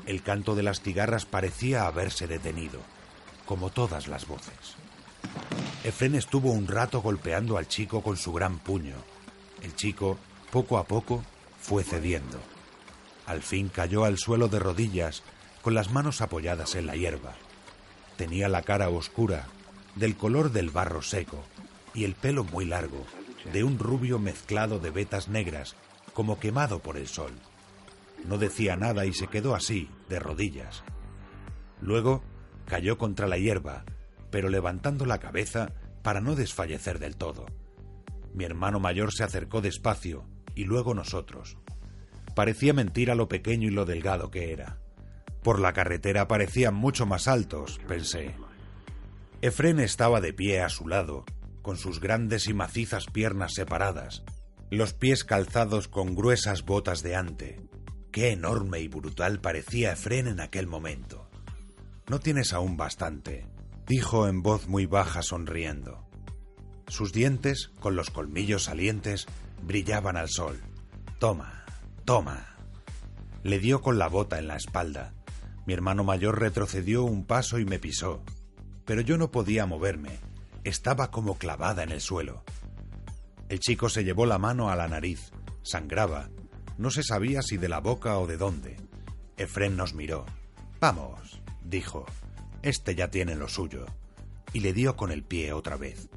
El 0.07 0.23
canto 0.23 0.55
de 0.55 0.63
las 0.63 0.81
cigarras 0.81 1.25
parecía 1.25 1.87
haberse 1.87 2.27
detenido, 2.27 2.81
como 3.47 3.71
todas 3.71 4.07
las 4.07 4.27
voces. 4.29 4.77
Efren 5.85 6.17
estuvo 6.17 6.51
un 6.51 6.67
rato 6.67 7.01
golpeando 7.01 7.57
al 7.57 7.69
chico 7.69 8.03
con 8.03 8.17
su 8.17 8.33
gran 8.33 8.59
puño. 8.59 8.97
El 9.62 9.77
chico, 9.77 10.19
poco 10.51 10.77
a 10.77 10.85
poco, 10.85 11.25
fue 11.61 11.85
cediendo. 11.85 12.41
Al 13.27 13.43
fin 13.43 13.69
cayó 13.69 14.05
al 14.05 14.19
suelo 14.19 14.49
de 14.49 14.59
rodillas, 14.59 15.23
con 15.62 15.75
las 15.75 15.93
manos 15.93 16.21
apoyadas 16.21 16.75
en 16.75 16.87
la 16.87 16.97
hierba. 16.97 17.35
Tenía 18.17 18.49
la 18.49 18.62
cara 18.62 18.88
oscura, 18.88 19.47
del 19.95 20.17
color 20.17 20.51
del 20.51 20.71
barro 20.71 21.03
seco, 21.03 21.45
y 21.95 22.05
el 22.05 22.14
pelo 22.14 22.43
muy 22.43 22.64
largo, 22.64 23.07
de 23.53 23.62
un 23.62 23.79
rubio 23.79 24.19
mezclado 24.19 24.81
de 24.81 24.91
vetas 24.91 25.29
negras, 25.29 25.77
como 26.12 26.41
quemado 26.41 26.81
por 26.81 26.97
el 26.97 27.07
sol. 27.07 27.33
No 28.25 28.38
decía 28.38 28.77
nada 28.77 29.07
y 29.07 29.12
se 29.12 29.29
quedó 29.29 29.55
así, 29.55 29.88
de 30.09 30.19
rodillas. 30.19 30.83
Luego 31.81 32.23
cayó 32.67 32.99
contra 32.99 33.29
la 33.29 33.38
hierba, 33.38 33.85
pero 34.31 34.49
levantando 34.49 35.07
la 35.07 35.19
cabeza 35.19 35.73
para 36.03 36.21
no 36.21 36.35
desfallecer 36.35 36.99
del 36.99 37.17
todo. 37.17 37.47
Mi 38.35 38.45
hermano 38.45 38.81
mayor 38.81 39.12
se 39.12 39.25
acercó 39.25 39.61
despacio 39.61 40.25
y 40.55 40.64
luego 40.64 40.95
nosotros. 40.95 41.59
Parecía 42.35 42.73
mentira 42.73 43.14
lo 43.14 43.29
pequeño 43.29 43.69
y 43.69 43.73
lo 43.73 43.85
delgado 43.85 44.31
que 44.31 44.53
era. 44.53 44.79
Por 45.43 45.61
la 45.61 45.73
carretera 45.73 46.29
parecían 46.29 46.75
mucho 46.75 47.07
más 47.07 47.29
altos, 47.29 47.81
pensé. 47.88 48.35
Efren 49.41 49.81
estaba 49.81 50.21
de 50.21 50.33
pie 50.33 50.62
a 50.62 50.69
su 50.69 50.88
lado, 50.88 51.25
con 51.62 51.77
sus 51.77 52.01
grandes 52.01 52.49
y 52.49 52.55
macizas 52.55 53.07
piernas 53.07 53.55
separadas, 53.55 54.25
los 54.71 54.95
pies 54.95 55.25
calzados 55.25 55.88
con 55.88 56.14
gruesas 56.14 56.64
botas 56.64 57.03
de 57.03 57.17
ante. 57.17 57.61
Qué 58.11 58.31
enorme 58.33 58.81
y 58.81 58.88
brutal 58.88 59.41
parecía 59.41 59.93
Efren 59.93 60.27
en 60.27 60.41
aquel 60.41 60.67
momento. 60.67 61.31
No 62.09 62.21
tienes 62.21 62.53
aún 62.53 62.77
bastante, 62.77 63.47
dijo 63.88 64.29
en 64.29 64.42
voz 64.42 64.68
muy 64.68 64.85
baja 64.85 65.22
sonriendo. 65.22 66.07
Sus 66.87 67.12
dientes, 67.12 67.72
con 67.81 67.96
los 67.96 68.11
colmillos 68.11 68.64
salientes, 68.64 69.27
brillaban 69.62 70.16
al 70.16 70.29
sol. 70.29 70.61
Toma, 71.18 71.64
toma. 72.05 72.55
Le 73.42 73.59
dio 73.59 73.81
con 73.81 73.98
la 73.98 74.09
bota 74.09 74.38
en 74.38 74.46
la 74.46 74.57
espalda. 74.57 75.14
Mi 75.66 75.72
hermano 75.72 76.05
mayor 76.05 76.38
retrocedió 76.38 77.03
un 77.03 77.24
paso 77.24 77.59
y 77.59 77.64
me 77.64 77.79
pisó. 77.79 78.22
Pero 78.85 79.01
yo 79.01 79.16
no 79.16 79.31
podía 79.31 79.64
moverme. 79.64 80.20
Estaba 80.64 81.11
como 81.11 81.38
clavada 81.38 81.83
en 81.83 81.90
el 81.90 82.03
suelo. 82.03 82.44
El 83.48 83.59
chico 83.59 83.88
se 83.88 84.05
llevó 84.05 84.27
la 84.27 84.38
mano 84.38 84.70
a 84.70 84.77
la 84.77 84.88
nariz. 84.88 85.31
Sangraba. 85.62 86.29
No 86.77 86.90
se 86.90 87.03
sabía 87.03 87.40
si 87.40 87.57
de 87.57 87.70
la 87.70 87.81
boca 87.81 88.18
o 88.18 88.27
de 88.27 88.37
dónde. 88.37 88.77
Efren 89.38 89.77
nos 89.77 89.94
miró. 89.94 90.27
Vamos, 90.79 91.40
dijo. 91.62 92.05
Este 92.62 92.94
ya 92.94 93.09
tiene 93.09 93.35
lo 93.35 93.49
suyo. 93.49 93.87
Y 94.53 94.61
le 94.61 94.73
dio 94.73 94.97
con 94.97 95.11
el 95.11 95.23
pie 95.23 95.53
otra 95.53 95.77
vez. 95.77 96.09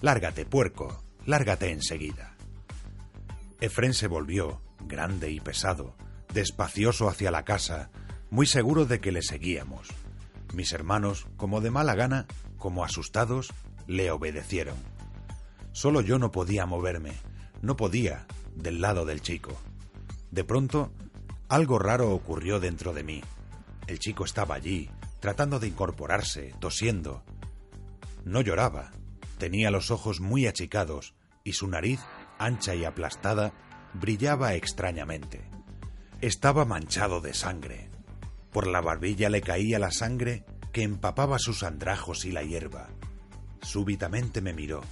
Lárgate, 0.00 0.46
puerco, 0.46 1.02
lárgate 1.26 1.70
enseguida. 1.70 2.36
Efren 3.60 3.92
se 3.92 4.06
volvió, 4.06 4.62
grande 4.86 5.30
y 5.30 5.40
pesado, 5.40 5.94
despacioso 6.32 7.08
hacia 7.08 7.30
la 7.30 7.44
casa, 7.44 7.90
muy 8.30 8.46
seguro 8.46 8.86
de 8.86 9.00
que 9.00 9.12
le 9.12 9.22
seguíamos. 9.22 9.88
Mis 10.54 10.72
hermanos, 10.72 11.26
como 11.36 11.60
de 11.60 11.70
mala 11.70 11.94
gana, 11.94 12.26
como 12.56 12.84
asustados, 12.84 13.52
le 13.86 14.10
obedecieron. 14.10 14.76
Solo 15.72 16.00
yo 16.00 16.18
no 16.18 16.30
podía 16.30 16.64
moverme, 16.64 17.12
no 17.60 17.76
podía, 17.76 18.26
del 18.54 18.80
lado 18.80 19.04
del 19.04 19.20
chico. 19.20 19.56
De 20.30 20.44
pronto, 20.44 20.92
algo 21.48 21.78
raro 21.78 22.12
ocurrió 22.12 22.60
dentro 22.60 22.92
de 22.92 23.04
mí. 23.04 23.22
El 23.86 23.98
chico 23.98 24.24
estaba 24.24 24.54
allí, 24.54 24.90
tratando 25.20 25.60
de 25.60 25.68
incorporarse, 25.68 26.54
tosiendo. 26.58 27.22
No 28.24 28.40
lloraba, 28.40 28.92
tenía 29.38 29.70
los 29.70 29.90
ojos 29.90 30.20
muy 30.20 30.46
achicados 30.46 31.14
y 31.44 31.52
su 31.52 31.68
nariz, 31.68 32.00
ancha 32.38 32.74
y 32.74 32.84
aplastada, 32.84 33.52
brillaba 33.94 34.54
extrañamente. 34.54 35.42
Estaba 36.20 36.64
manchado 36.64 37.20
de 37.20 37.34
sangre. 37.34 37.90
Por 38.52 38.66
la 38.66 38.80
barbilla 38.80 39.30
le 39.30 39.42
caía 39.42 39.78
la 39.78 39.90
sangre 39.90 40.44
que 40.72 40.82
empapaba 40.82 41.38
sus 41.38 41.62
andrajos 41.62 42.24
y 42.24 42.32
la 42.32 42.42
hierba. 42.42 42.88
Súbitamente 43.62 44.40
me 44.40 44.52
miró 44.52 44.82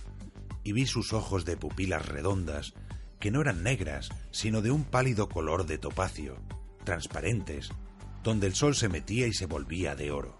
y 0.62 0.72
vi 0.72 0.86
sus 0.86 1.12
ojos 1.12 1.44
de 1.44 1.56
pupilas 1.56 2.06
redondas, 2.06 2.74
que 3.20 3.30
no 3.30 3.40
eran 3.40 3.62
negras, 3.62 4.10
sino 4.30 4.60
de 4.60 4.70
un 4.70 4.84
pálido 4.84 5.28
color 5.28 5.66
de 5.66 5.78
topacio, 5.78 6.36
transparentes, 6.84 7.70
donde 8.22 8.46
el 8.46 8.54
sol 8.54 8.74
se 8.74 8.88
metía 8.88 9.26
y 9.26 9.32
se 9.32 9.46
volvía 9.46 9.94
de 9.94 10.10
oro. 10.10 10.36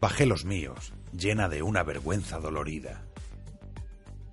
Bajé 0.00 0.26
los 0.26 0.44
míos, 0.44 0.92
llena 1.12 1.48
de 1.48 1.62
una 1.62 1.82
vergüenza 1.82 2.38
dolorida. 2.38 3.04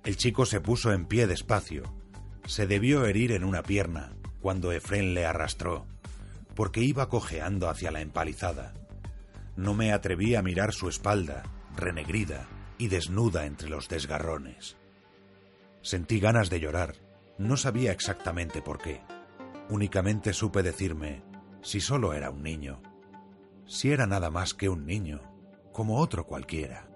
El 0.04 0.16
chico 0.16 0.46
se 0.46 0.60
puso 0.60 0.92
en 0.92 1.06
pie 1.06 1.26
despacio. 1.26 1.84
Se 2.46 2.66
debió 2.66 3.06
herir 3.06 3.32
en 3.32 3.44
una 3.44 3.62
pierna 3.62 4.12
cuando 4.40 4.72
Efren 4.72 5.14
le 5.14 5.24
arrastró, 5.24 5.86
porque 6.56 6.80
iba 6.80 7.08
cojeando 7.08 7.68
hacia 7.70 7.92
la 7.92 8.00
empalizada. 8.00 8.74
No 9.56 9.74
me 9.74 9.92
atreví 9.92 10.34
a 10.34 10.42
mirar 10.42 10.72
su 10.72 10.88
espalda, 10.88 11.44
renegrida 11.76 12.48
y 12.78 12.88
desnuda 12.88 13.46
entre 13.46 13.68
los 13.68 13.88
desgarrones. 13.88 14.76
Sentí 15.82 16.20
ganas 16.20 16.50
de 16.50 16.60
llorar. 16.60 16.96
No 17.38 17.56
sabía 17.56 17.92
exactamente 17.92 18.60
por 18.60 18.78
qué. 18.78 19.00
Únicamente 19.68 20.32
supe 20.32 20.62
decirme, 20.62 21.22
si 21.62 21.80
solo 21.80 22.12
era 22.12 22.30
un 22.30 22.42
niño, 22.42 22.82
si 23.66 23.92
era 23.92 24.06
nada 24.06 24.30
más 24.30 24.52
que 24.52 24.68
un 24.68 24.84
niño, 24.84 25.20
como 25.72 25.98
otro 25.98 26.26
cualquiera. 26.26 26.88